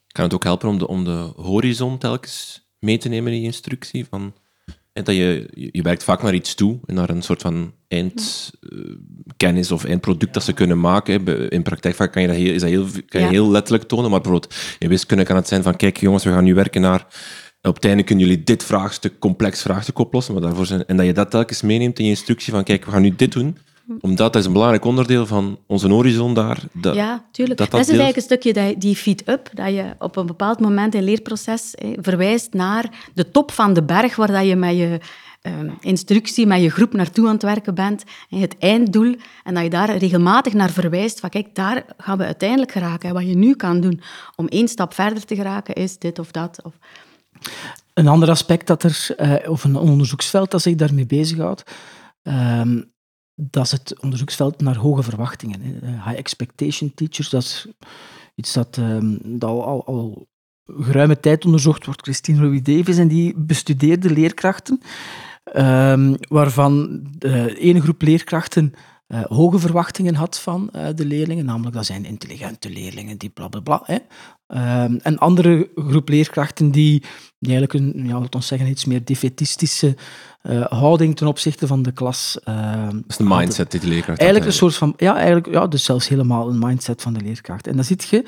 Kan 0.07 0.23
het 0.23 0.33
ook 0.33 0.43
helpen 0.43 0.69
om 0.69 0.77
de, 0.77 0.87
om 0.87 1.03
de 1.03 1.33
horizon 1.35 1.97
telkens 1.97 2.65
mee 2.79 2.97
te 2.97 3.09
nemen 3.09 3.31
in 3.31 3.39
je 3.39 3.45
instructie? 3.45 4.05
Van 4.05 4.33
dat 5.05 5.15
je, 5.15 5.47
je 5.71 5.81
werkt 5.81 6.03
vaak 6.03 6.21
naar 6.21 6.33
iets 6.33 6.55
toe, 6.55 6.79
naar 6.85 7.09
een 7.09 7.21
soort 7.21 7.41
van 7.41 7.73
eindkennis 7.87 9.71
of 9.71 9.83
eindproduct 9.83 10.33
dat 10.33 10.43
ze 10.43 10.53
kunnen 10.53 10.79
maken. 10.79 11.49
In 11.49 11.63
praktijk 11.63 11.95
vaak 11.95 12.11
kan 12.11 12.21
je 12.21 12.27
dat 12.27 12.37
heel, 12.37 12.53
is 12.53 12.61
dat 12.61 12.69
heel, 12.69 12.87
kan 13.07 13.21
je 13.21 13.27
heel 13.27 13.51
letterlijk 13.51 13.87
tonen, 13.87 14.09
maar 14.09 14.21
bijvoorbeeld 14.21 14.55
in 14.79 14.89
wiskunde 14.89 15.23
kan 15.23 15.35
het 15.35 15.47
zijn 15.47 15.63
van 15.63 15.75
kijk 15.75 15.97
jongens, 15.97 16.23
we 16.23 16.31
gaan 16.31 16.43
nu 16.43 16.53
werken 16.53 16.81
naar 16.81 17.07
op 17.61 17.75
het 17.75 17.85
einde 17.85 18.03
kunnen 18.03 18.25
jullie 18.25 18.43
dit 18.43 18.63
vraagstuk, 18.63 19.19
complex 19.19 19.61
vraagstuk 19.61 19.99
oplossen, 19.99 20.33
maar 20.33 20.43
daarvoor 20.43 20.65
zijn, 20.65 20.85
en 20.85 20.97
dat 20.97 21.05
je 21.05 21.13
dat 21.13 21.31
telkens 21.31 21.61
meeneemt 21.61 21.99
in 21.99 22.05
je 22.05 22.09
instructie 22.09 22.53
van 22.53 22.63
kijk, 22.63 22.85
we 22.85 22.91
gaan 22.91 23.01
nu 23.01 23.15
dit 23.15 23.31
doen, 23.31 23.57
omdat 23.99 24.33
dat 24.33 24.35
is 24.35 24.45
een 24.45 24.53
belangrijk 24.53 24.85
onderdeel 24.85 25.25
van 25.25 25.59
onze 25.67 25.87
horizon 25.87 26.33
daar. 26.33 26.63
Dat, 26.71 26.95
ja, 26.95 27.25
tuurlijk. 27.31 27.57
Dat, 27.57 27.71
dat, 27.71 27.79
is 27.79 27.87
eigenlijk 27.87 28.17
een 28.17 28.23
stukje 28.23 28.75
die 28.77 28.95
feed-up, 28.95 29.49
dat 29.53 29.73
je 29.73 29.95
op 29.99 30.15
een 30.15 30.25
bepaald 30.25 30.59
moment 30.59 30.93
in 30.93 30.99
het 30.99 31.09
leerproces 31.09 31.73
verwijst 31.95 32.53
naar 32.53 33.09
de 33.13 33.31
top 33.31 33.51
van 33.51 33.73
de 33.73 33.83
berg 33.83 34.15
waar 34.15 34.31
dat 34.31 34.45
je 34.45 34.55
met 34.55 34.77
je 34.77 34.99
ehm, 35.41 35.69
instructie, 35.79 36.45
met 36.45 36.61
je 36.61 36.69
groep 36.69 36.93
naartoe 36.93 37.27
aan 37.27 37.33
het 37.33 37.43
werken 37.43 37.75
bent, 37.75 38.03
het 38.29 38.55
einddoel, 38.59 39.15
en 39.43 39.53
dat 39.53 39.63
je 39.63 39.69
daar 39.69 39.97
regelmatig 39.97 40.53
naar 40.53 40.69
verwijst 40.69 41.19
van 41.19 41.29
kijk, 41.29 41.55
daar 41.55 41.85
gaan 41.97 42.17
we 42.17 42.23
uiteindelijk 42.23 42.71
geraken. 42.71 43.09
En 43.09 43.15
wat 43.15 43.27
je 43.27 43.35
nu 43.35 43.55
kan 43.55 43.81
doen 43.81 44.01
om 44.35 44.47
één 44.47 44.67
stap 44.67 44.93
verder 44.93 45.25
te 45.25 45.35
geraken, 45.35 45.75
is 45.75 45.97
dit 45.97 46.19
of 46.19 46.31
dat. 46.31 46.59
Of... 46.63 46.73
Een 47.93 48.07
ander 48.07 48.29
aspect 48.29 48.67
dat 48.67 48.83
er, 48.83 49.15
uh, 49.17 49.49
of 49.49 49.63
een 49.63 49.75
onderzoeksveld 49.75 50.51
dat 50.51 50.61
zich 50.61 50.75
daarmee 50.75 51.05
bezighoudt, 51.05 51.63
um, 52.23 52.90
dat 53.49 53.65
is 53.65 53.71
het 53.71 53.99
onderzoeksveld 53.99 54.61
naar 54.61 54.75
hoge 54.75 55.03
verwachtingen. 55.03 55.61
High 55.81 56.17
expectation 56.17 56.93
teachers, 56.93 57.29
dat 57.29 57.41
is 57.41 57.67
iets 58.35 58.53
dat, 58.53 58.77
um, 58.77 59.19
dat 59.23 59.49
al, 59.49 59.85
al, 59.85 60.27
geruime 60.65 61.19
tijd 61.19 61.45
onderzocht 61.45 61.85
wordt. 61.85 62.01
Christine 62.01 62.41
Louis 62.41 62.63
Davis 62.63 62.97
en 62.97 63.07
die 63.07 63.33
bestudeerde 63.37 64.09
leerkrachten, 64.09 64.81
um, 65.55 66.15
waarvan 66.19 67.01
de 67.17 67.57
ene 67.59 67.81
groep 67.81 68.01
leerkrachten 68.01 68.73
uh, 69.07 69.21
hoge 69.23 69.59
verwachtingen 69.59 70.15
had 70.15 70.39
van 70.39 70.69
uh, 70.75 70.87
de 70.95 71.05
leerlingen, 71.05 71.45
namelijk 71.45 71.75
dat 71.75 71.85
zijn 71.85 72.05
intelligente 72.05 72.69
leerlingen 72.69 73.17
die 73.17 73.29
bla 73.29 73.47
bla 73.47 73.59
bla. 73.59 73.83
Um, 74.55 74.99
een 75.01 75.17
andere 75.17 75.69
groep 75.75 76.09
leerkrachten 76.09 76.71
die, 76.71 77.03
die 77.39 77.55
eigenlijk 77.55 77.73
een, 77.73 78.07
ja, 78.07 78.19
laten 78.19 78.39
we 78.39 78.45
zeggen, 78.45 78.67
iets 78.67 78.85
meer 78.85 79.05
defetistische 79.05 79.95
uh, 80.43 80.65
houding 80.65 81.15
ten 81.15 81.27
opzichte 81.27 81.67
van 81.67 81.81
de 81.81 81.91
klas. 81.91 82.39
Uh, 82.47 82.83
dat 82.91 83.03
is 83.07 83.17
de 83.17 83.23
mindset 83.23 83.71
die 83.71 83.79
de 83.79 83.87
leerkracht 83.87 84.19
Eigenlijk 84.19 84.49
een 84.51 84.57
soort 84.57 84.75
van, 84.75 84.93
ja, 84.97 85.15
eigenlijk, 85.15 85.47
ja, 85.47 85.67
dus 85.67 85.83
zelfs 85.83 86.07
helemaal 86.07 86.49
een 86.49 86.59
mindset 86.59 87.01
van 87.01 87.13
de 87.13 87.21
leerkracht. 87.21 87.67
En 87.67 87.75
dan 87.75 87.83
zie 87.83 87.97
je 88.09 88.23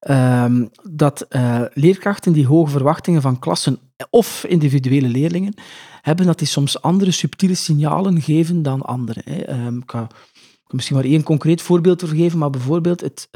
uh, 0.00 0.66
dat 0.90 1.26
uh, 1.30 1.62
leerkrachten 1.72 2.32
die 2.32 2.46
hoge 2.46 2.70
verwachtingen 2.70 3.22
van 3.22 3.38
klassen 3.38 3.78
of 4.10 4.44
individuele 4.48 5.08
leerlingen 5.08 5.54
hebben, 6.02 6.26
dat 6.26 6.38
die 6.38 6.48
soms 6.48 6.82
andere 6.82 7.10
subtiele 7.10 7.54
signalen 7.54 8.20
geven 8.20 8.62
dan 8.62 8.82
anderen. 8.82 9.22
Hè. 9.24 9.66
Um, 9.66 9.78
ik, 9.78 9.90
ga, 9.90 10.02
ik 10.02 10.64
kan 10.66 10.76
misschien 10.76 10.96
maar 10.96 11.04
één 11.04 11.22
concreet 11.22 11.62
voorbeeld 11.62 12.02
geven, 12.08 12.38
maar 12.38 12.50
bijvoorbeeld 12.50 13.00
het 13.00 13.28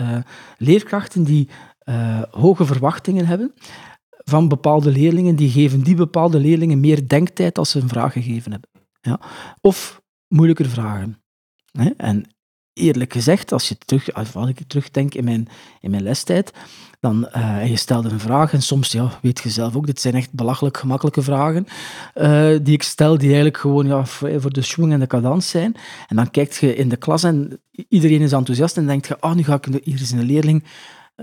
leerkrachten 0.58 1.24
die 1.24 1.48
hoge 2.30 2.64
verwachtingen 2.64 3.26
hebben, 3.26 3.54
van 4.24 4.48
bepaalde 4.48 4.90
leerlingen, 4.90 5.36
die 5.36 5.50
geven 5.50 5.82
die 5.82 5.94
bepaalde 5.94 6.38
leerlingen 6.40 6.80
meer 6.80 7.08
denktijd 7.08 7.58
als 7.58 7.70
ze 7.70 7.80
een 7.80 7.88
vraag 7.88 8.12
gegeven 8.12 8.52
hebben. 8.52 8.70
Ja. 9.00 9.20
Of 9.60 10.00
moeilijker 10.28 10.68
vragen. 10.68 11.22
En 11.96 12.24
eerlijk 12.72 13.12
gezegd, 13.12 13.52
als, 13.52 13.68
je 13.68 13.76
terug, 13.78 14.12
als 14.12 14.48
ik 14.48 14.60
terugdenk 14.66 15.14
in 15.14 15.24
mijn, 15.24 15.48
in 15.80 15.90
mijn 15.90 16.02
lestijd, 16.02 16.52
dan 17.00 17.28
uh, 17.36 17.66
je 17.66 17.76
stelde 17.76 18.08
een 18.08 18.20
vraag 18.20 18.52
en 18.52 18.62
soms, 18.62 18.92
ja, 18.92 19.18
weet 19.22 19.40
je 19.40 19.50
zelf 19.50 19.76
ook, 19.76 19.86
dit 19.86 20.00
zijn 20.00 20.14
echt 20.14 20.32
belachelijk 20.32 20.76
gemakkelijke 20.76 21.22
vragen 21.22 21.66
uh, 22.14 22.58
die 22.62 22.74
ik 22.74 22.82
stel, 22.82 23.12
die 23.12 23.26
eigenlijk 23.26 23.56
gewoon 23.56 23.86
ja, 23.86 24.04
voor 24.04 24.52
de 24.52 24.62
schwung 24.62 24.92
en 24.92 25.00
de 25.00 25.06
cadans 25.06 25.48
zijn. 25.48 25.74
En 26.08 26.16
dan 26.16 26.30
kijk 26.30 26.52
je 26.52 26.74
in 26.74 26.88
de 26.88 26.96
klas 26.96 27.22
en 27.22 27.60
iedereen 27.88 28.20
is 28.20 28.32
enthousiast 28.32 28.76
en 28.76 28.86
denkt 28.86 29.06
je, 29.06 29.16
oh, 29.20 29.34
nu 29.34 29.44
ga 29.44 29.54
ik 29.54 29.64
hier 29.84 29.98
eens 29.98 30.10
een 30.10 30.22
leerling 30.22 30.64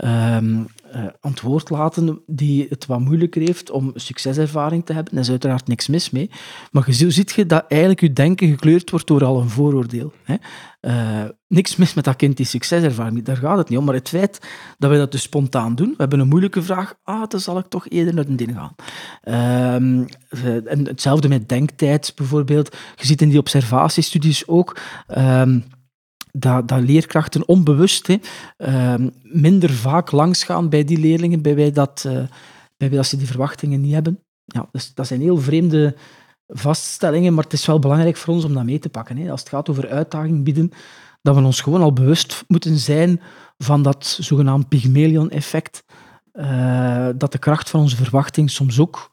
um, 0.03 0.67
uh, 0.95 1.05
antwoord 1.19 1.69
laten 1.69 2.21
die 2.25 2.65
het 2.69 2.85
wat 2.85 2.99
moeilijker 2.99 3.41
heeft 3.41 3.69
om 3.69 3.91
succeservaring 3.95 4.85
te 4.85 4.93
hebben. 4.93 5.13
Daar 5.13 5.23
is 5.23 5.29
uiteraard 5.29 5.67
niks 5.67 5.87
mis 5.87 6.09
mee. 6.09 6.29
Maar 6.71 6.93
zo 6.93 7.09
ziet 7.09 7.31
je 7.31 7.45
dat 7.45 7.65
eigenlijk 7.67 8.01
je 8.01 8.13
denken 8.13 8.49
gekleurd 8.49 8.89
wordt 8.89 9.07
door 9.07 9.23
al 9.23 9.41
een 9.41 9.49
vooroordeel. 9.49 10.13
Hè. 10.23 10.35
Uh, 10.81 11.29
niks 11.47 11.75
mis 11.75 11.93
met 11.93 12.03
dat 12.03 12.15
kind 12.15 12.37
die 12.37 12.45
succeservaring, 12.45 13.23
daar 13.23 13.37
gaat 13.37 13.57
het 13.57 13.69
niet 13.69 13.79
om. 13.79 13.85
Maar 13.85 13.93
het 13.93 14.09
feit 14.09 14.39
dat 14.77 14.91
we 14.91 14.97
dat 14.97 15.11
dus 15.11 15.21
spontaan 15.21 15.75
doen, 15.75 15.89
we 15.89 15.95
hebben 15.97 16.19
een 16.19 16.27
moeilijke 16.27 16.61
vraag, 16.61 16.93
ah, 17.03 17.27
dan 17.27 17.39
zal 17.39 17.57
ik 17.57 17.67
toch 17.67 17.89
eerder 17.89 18.13
naar 18.13 18.25
een 18.25 18.35
ding 18.35 18.53
gaan. 18.55 18.75
Uh, 19.23 20.71
en 20.71 20.85
hetzelfde 20.85 21.27
met 21.27 21.49
denktijd 21.49 22.11
bijvoorbeeld. 22.15 22.75
Je 22.95 23.05
ziet 23.05 23.21
in 23.21 23.29
die 23.29 23.39
observatiestudies 23.39 24.47
ook... 24.47 24.77
Uh, 25.17 25.41
dat, 26.39 26.67
dat 26.67 26.79
leerkrachten 26.79 27.47
onbewust 27.47 28.07
hè, 28.07 28.17
uh, 28.57 29.07
minder 29.23 29.69
vaak 29.69 30.11
langsgaan 30.11 30.69
bij 30.69 30.83
die 30.83 30.97
leerlingen, 30.97 31.41
bij 31.41 31.55
wij 31.55 31.71
dat, 31.71 32.03
uh, 32.07 32.13
bij 32.77 32.89
wij 32.89 32.97
dat 32.97 33.05
ze 33.05 33.17
die 33.17 33.27
verwachtingen 33.27 33.81
niet 33.81 33.93
hebben. 33.93 34.23
Ja, 34.45 34.67
dus 34.71 34.93
dat 34.93 35.07
zijn 35.07 35.21
heel 35.21 35.37
vreemde 35.37 35.95
vaststellingen, 36.47 37.33
maar 37.33 37.43
het 37.43 37.53
is 37.53 37.65
wel 37.65 37.79
belangrijk 37.79 38.17
voor 38.17 38.33
ons 38.33 38.43
om 38.43 38.53
dat 38.53 38.63
mee 38.63 38.79
te 38.79 38.89
pakken. 38.89 39.17
Hè. 39.17 39.31
Als 39.31 39.39
het 39.39 39.49
gaat 39.49 39.69
over 39.69 39.89
uitdaging 39.89 40.43
bieden, 40.43 40.71
dat 41.21 41.35
we 41.35 41.41
ons 41.41 41.61
gewoon 41.61 41.81
al 41.81 41.93
bewust 41.93 42.43
moeten 42.47 42.77
zijn 42.77 43.21
van 43.57 43.81
dat 43.81 44.17
zogenaamd 44.19 44.67
Pygmalion-effect, 44.67 45.83
uh, 46.33 47.09
dat 47.15 47.31
de 47.31 47.37
kracht 47.37 47.69
van 47.69 47.79
onze 47.79 47.95
verwachting 47.95 48.49
soms 48.49 48.79
ook 48.79 49.11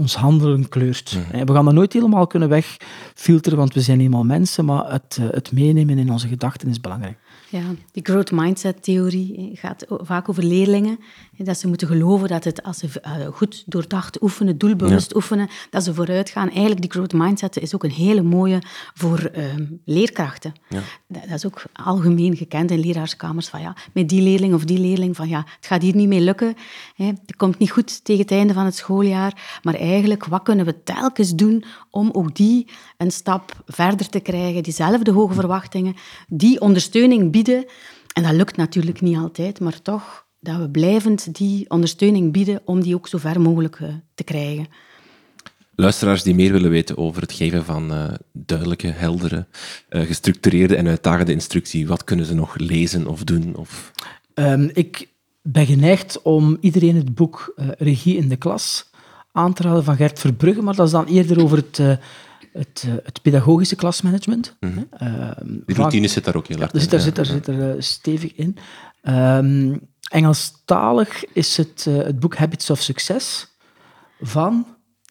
ons 0.00 0.14
handelen 0.14 0.68
kleurt. 0.68 1.16
Mhm. 1.30 1.44
We 1.44 1.52
gaan 1.52 1.64
dat 1.64 1.74
nooit 1.74 1.92
helemaal 1.92 2.26
kunnen 2.26 2.48
wegfilteren, 2.48 3.58
want 3.58 3.74
we 3.74 3.80
zijn 3.80 4.00
eenmaal 4.00 4.24
mensen, 4.24 4.64
maar 4.64 4.92
het, 4.92 5.18
eh, 5.20 5.26
het 5.30 5.52
meenemen 5.52 5.98
in 5.98 6.10
onze 6.10 6.28
gedachten 6.28 6.68
is 6.68 6.80
belangrijk. 6.80 7.16
Ja, 7.50 7.62
die 7.92 8.04
growth 8.04 8.30
mindset 8.30 8.82
theorie 8.82 9.50
gaat 9.54 9.84
vaak 9.88 10.28
over 10.28 10.44
leerlingen. 10.44 10.98
Dat 11.36 11.58
ze 11.58 11.68
moeten 11.68 11.86
geloven 11.86 12.28
dat 12.28 12.44
het, 12.44 12.62
als 12.62 12.78
ze 12.78 13.00
eh, 13.00 13.26
goed 13.26 13.62
doordacht 13.66 14.22
oefenen, 14.22 14.58
doelbewust 14.58 15.14
oefenen, 15.14 15.48
dat 15.70 15.84
ze 15.84 15.94
vooruit 15.94 16.30
gaan. 16.30 16.48
Eigenlijk, 16.48 16.80
die 16.80 16.90
growth 16.90 17.12
mindset 17.12 17.56
is 17.56 17.74
ook 17.74 17.84
een 17.84 17.90
hele 17.90 18.22
mooie 18.22 18.62
voor 18.94 19.18
ehm, 19.18 19.64
leerkrachten. 19.84 20.52
Ja. 20.68 20.80
Dat, 21.06 21.22
is 21.30 21.46
ook 21.46 21.62
algemeen 21.72 22.36
gekend 22.36 22.70
in 22.70 22.80
leraarskamers. 22.80 23.48
Van, 23.48 23.60
ja, 23.60 23.76
met 23.92 24.08
die 24.08 24.22
leerling 24.22 24.54
of 24.54 24.64
die 24.64 24.78
leerling, 24.78 25.16
van 25.16 25.28
ja, 25.28 25.44
het 25.56 25.66
gaat 25.66 25.82
hier 25.82 25.96
niet 25.96 26.08
mee 26.08 26.20
lukken. 26.20 26.54
Hè. 26.94 27.06
Het 27.06 27.36
komt 27.36 27.58
niet 27.58 27.70
goed 27.70 28.04
tegen 28.04 28.22
het 28.22 28.32
einde 28.32 28.52
van 28.52 28.64
het 28.64 28.76
schooljaar. 28.76 29.60
Maar 29.62 29.74
eigenlijk, 29.74 30.24
wat 30.24 30.42
kunnen 30.42 30.64
we 30.64 30.82
telkens 30.82 31.34
doen 31.34 31.64
om 31.90 32.10
ook 32.12 32.34
die 32.34 32.66
een 32.96 33.10
stap 33.10 33.62
verder 33.66 34.08
te 34.08 34.20
krijgen, 34.20 34.62
diezelfde 34.62 35.12
hoge 35.12 35.34
verwachtingen, 35.34 35.94
die 36.28 36.60
ondersteuning 36.60 37.30
bieden. 37.30 37.64
En 38.12 38.22
dat 38.22 38.32
lukt 38.32 38.56
natuurlijk 38.56 39.00
niet 39.00 39.16
altijd, 39.16 39.60
maar 39.60 39.82
toch 39.82 40.26
dat 40.40 40.56
we 40.56 40.70
blijvend 40.70 41.34
die 41.34 41.70
ondersteuning 41.70 42.32
bieden 42.32 42.60
om 42.64 42.80
die 42.80 42.94
ook 42.94 43.08
zo 43.08 43.18
ver 43.18 43.40
mogelijk 43.40 43.80
eh, 43.80 43.88
te 44.14 44.24
krijgen. 44.24 44.66
Luisteraars 45.74 46.22
die 46.22 46.34
meer 46.34 46.52
willen 46.52 46.70
weten 46.70 46.96
over 46.96 47.22
het 47.22 47.32
geven 47.32 47.64
van 47.64 47.92
uh, 47.92 48.04
duidelijke, 48.32 48.86
heldere, 48.86 49.46
uh, 49.90 50.02
gestructureerde 50.02 50.76
en 50.76 50.88
uitdagende 50.88 51.32
instructie, 51.32 51.86
wat 51.86 52.04
kunnen 52.04 52.26
ze 52.26 52.34
nog 52.34 52.58
lezen 52.58 53.06
of 53.06 53.24
doen? 53.24 53.56
Of... 53.56 53.92
Um, 54.34 54.70
ik 54.72 55.08
ben 55.42 55.66
geneigd 55.66 56.22
om 56.22 56.56
iedereen 56.60 56.96
het 56.96 57.14
boek 57.14 57.52
uh, 57.56 57.68
Regie 57.78 58.16
in 58.16 58.28
de 58.28 58.36
klas 58.36 58.89
aan 59.32 59.52
te 59.52 59.62
raden 59.62 59.84
van 59.84 59.96
Gert 59.96 60.18
Verbrugge, 60.18 60.62
maar 60.62 60.74
dat 60.74 60.86
is 60.86 60.92
dan 60.92 61.06
eerder 61.06 61.42
over 61.42 61.56
het, 61.56 61.76
het, 62.52 62.86
het 63.04 63.22
pedagogische 63.22 63.76
klasmanagement. 63.76 64.56
Mm 64.60 64.72
-hmm. 64.72 64.88
Die 65.66 65.76
routine 65.76 66.08
zit 66.08 66.24
daar 66.24 66.36
ook 66.36 66.46
heel 66.46 66.60
erg 66.60 66.72
ja, 66.72 66.80
in. 66.80 66.90
Zit, 66.90 67.02
zit, 67.02 67.16
daar, 67.16 67.26
zit 67.26 67.46
er 67.46 67.82
stevig 67.82 68.34
in. 68.34 68.56
Um, 69.02 69.88
Engelstalig 70.10 71.24
is 71.24 71.56
het, 71.56 71.84
het 71.84 72.20
boek 72.20 72.36
Habits 72.36 72.70
of 72.70 72.80
Success 72.80 73.46
van 74.20 74.66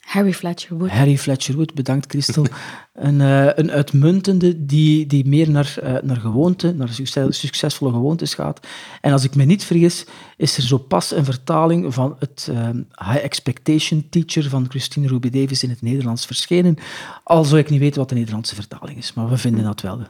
Harry 0.10 0.34
Fletcher 0.34 0.78
Wood. 0.78 0.90
Harry 0.90 1.18
Fletcher 1.18 1.56
Wood, 1.56 1.74
bedankt 1.74 2.06
Christel. 2.12 2.46
een, 2.94 3.20
uh, 3.20 3.50
een 3.56 3.72
uitmuntende 3.72 4.66
die, 4.66 5.06
die 5.06 5.28
meer 5.28 5.50
naar, 5.50 5.76
uh, 5.84 5.96
naar 6.02 6.18
gewoonte, 6.18 6.74
naar 6.74 6.90
succesvolle 7.30 7.92
gewoontes 7.92 8.34
gaat. 8.34 8.68
En 9.02 9.12
als 9.12 9.24
ik 9.24 9.36
me 9.36 9.44
niet 9.44 9.64
vergis, 9.64 10.06
is 10.38 10.58
er 10.58 10.64
zo 10.64 10.78
pas 10.78 11.12
een 11.12 11.26
vertaling 11.26 11.94
van 11.94 12.16
het 12.20 12.48
uh, 12.52 12.70
High 13.10 13.24
Expectation 13.24 14.08
Teacher 14.10 14.50
van 14.50 14.66
Christine 14.70 15.08
Ruby 15.08 15.30
Davis 15.30 15.64
in 15.64 15.70
het 15.70 15.82
Nederlands 15.82 16.26
verschenen. 16.26 16.78
Al 17.24 17.44
zou 17.44 17.60
ik 17.60 17.70
niet 17.70 17.80
weten 17.80 18.00
wat 18.00 18.10
de 18.10 18.16
Nederlandse 18.16 18.56
vertaling 18.56 18.98
is, 18.98 19.14
maar 19.14 19.30
we 19.30 19.38
vinden 19.38 19.64
dat 19.64 19.82
wel, 19.82 20.02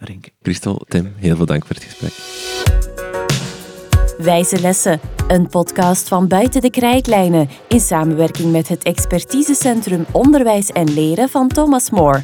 Rinke. 0.00 0.30
Christel, 0.42 0.84
Tim, 0.88 1.12
heel 1.16 1.36
veel 1.36 1.46
dank 1.46 1.66
voor 1.66 1.76
het 1.76 1.84
gesprek. 1.84 2.91
Wijze 4.22 4.60
Lessen, 4.60 5.00
een 5.28 5.48
podcast 5.48 6.08
van 6.08 6.28
Buiten 6.28 6.60
de 6.60 6.70
Krijtlijnen 6.70 7.48
in 7.68 7.80
samenwerking 7.80 8.52
met 8.52 8.68
het 8.68 8.82
expertisecentrum 8.82 10.06
Onderwijs 10.12 10.70
en 10.70 10.94
Leren 10.94 11.28
van 11.28 11.48
Thomas 11.48 11.90
More. 11.90 12.22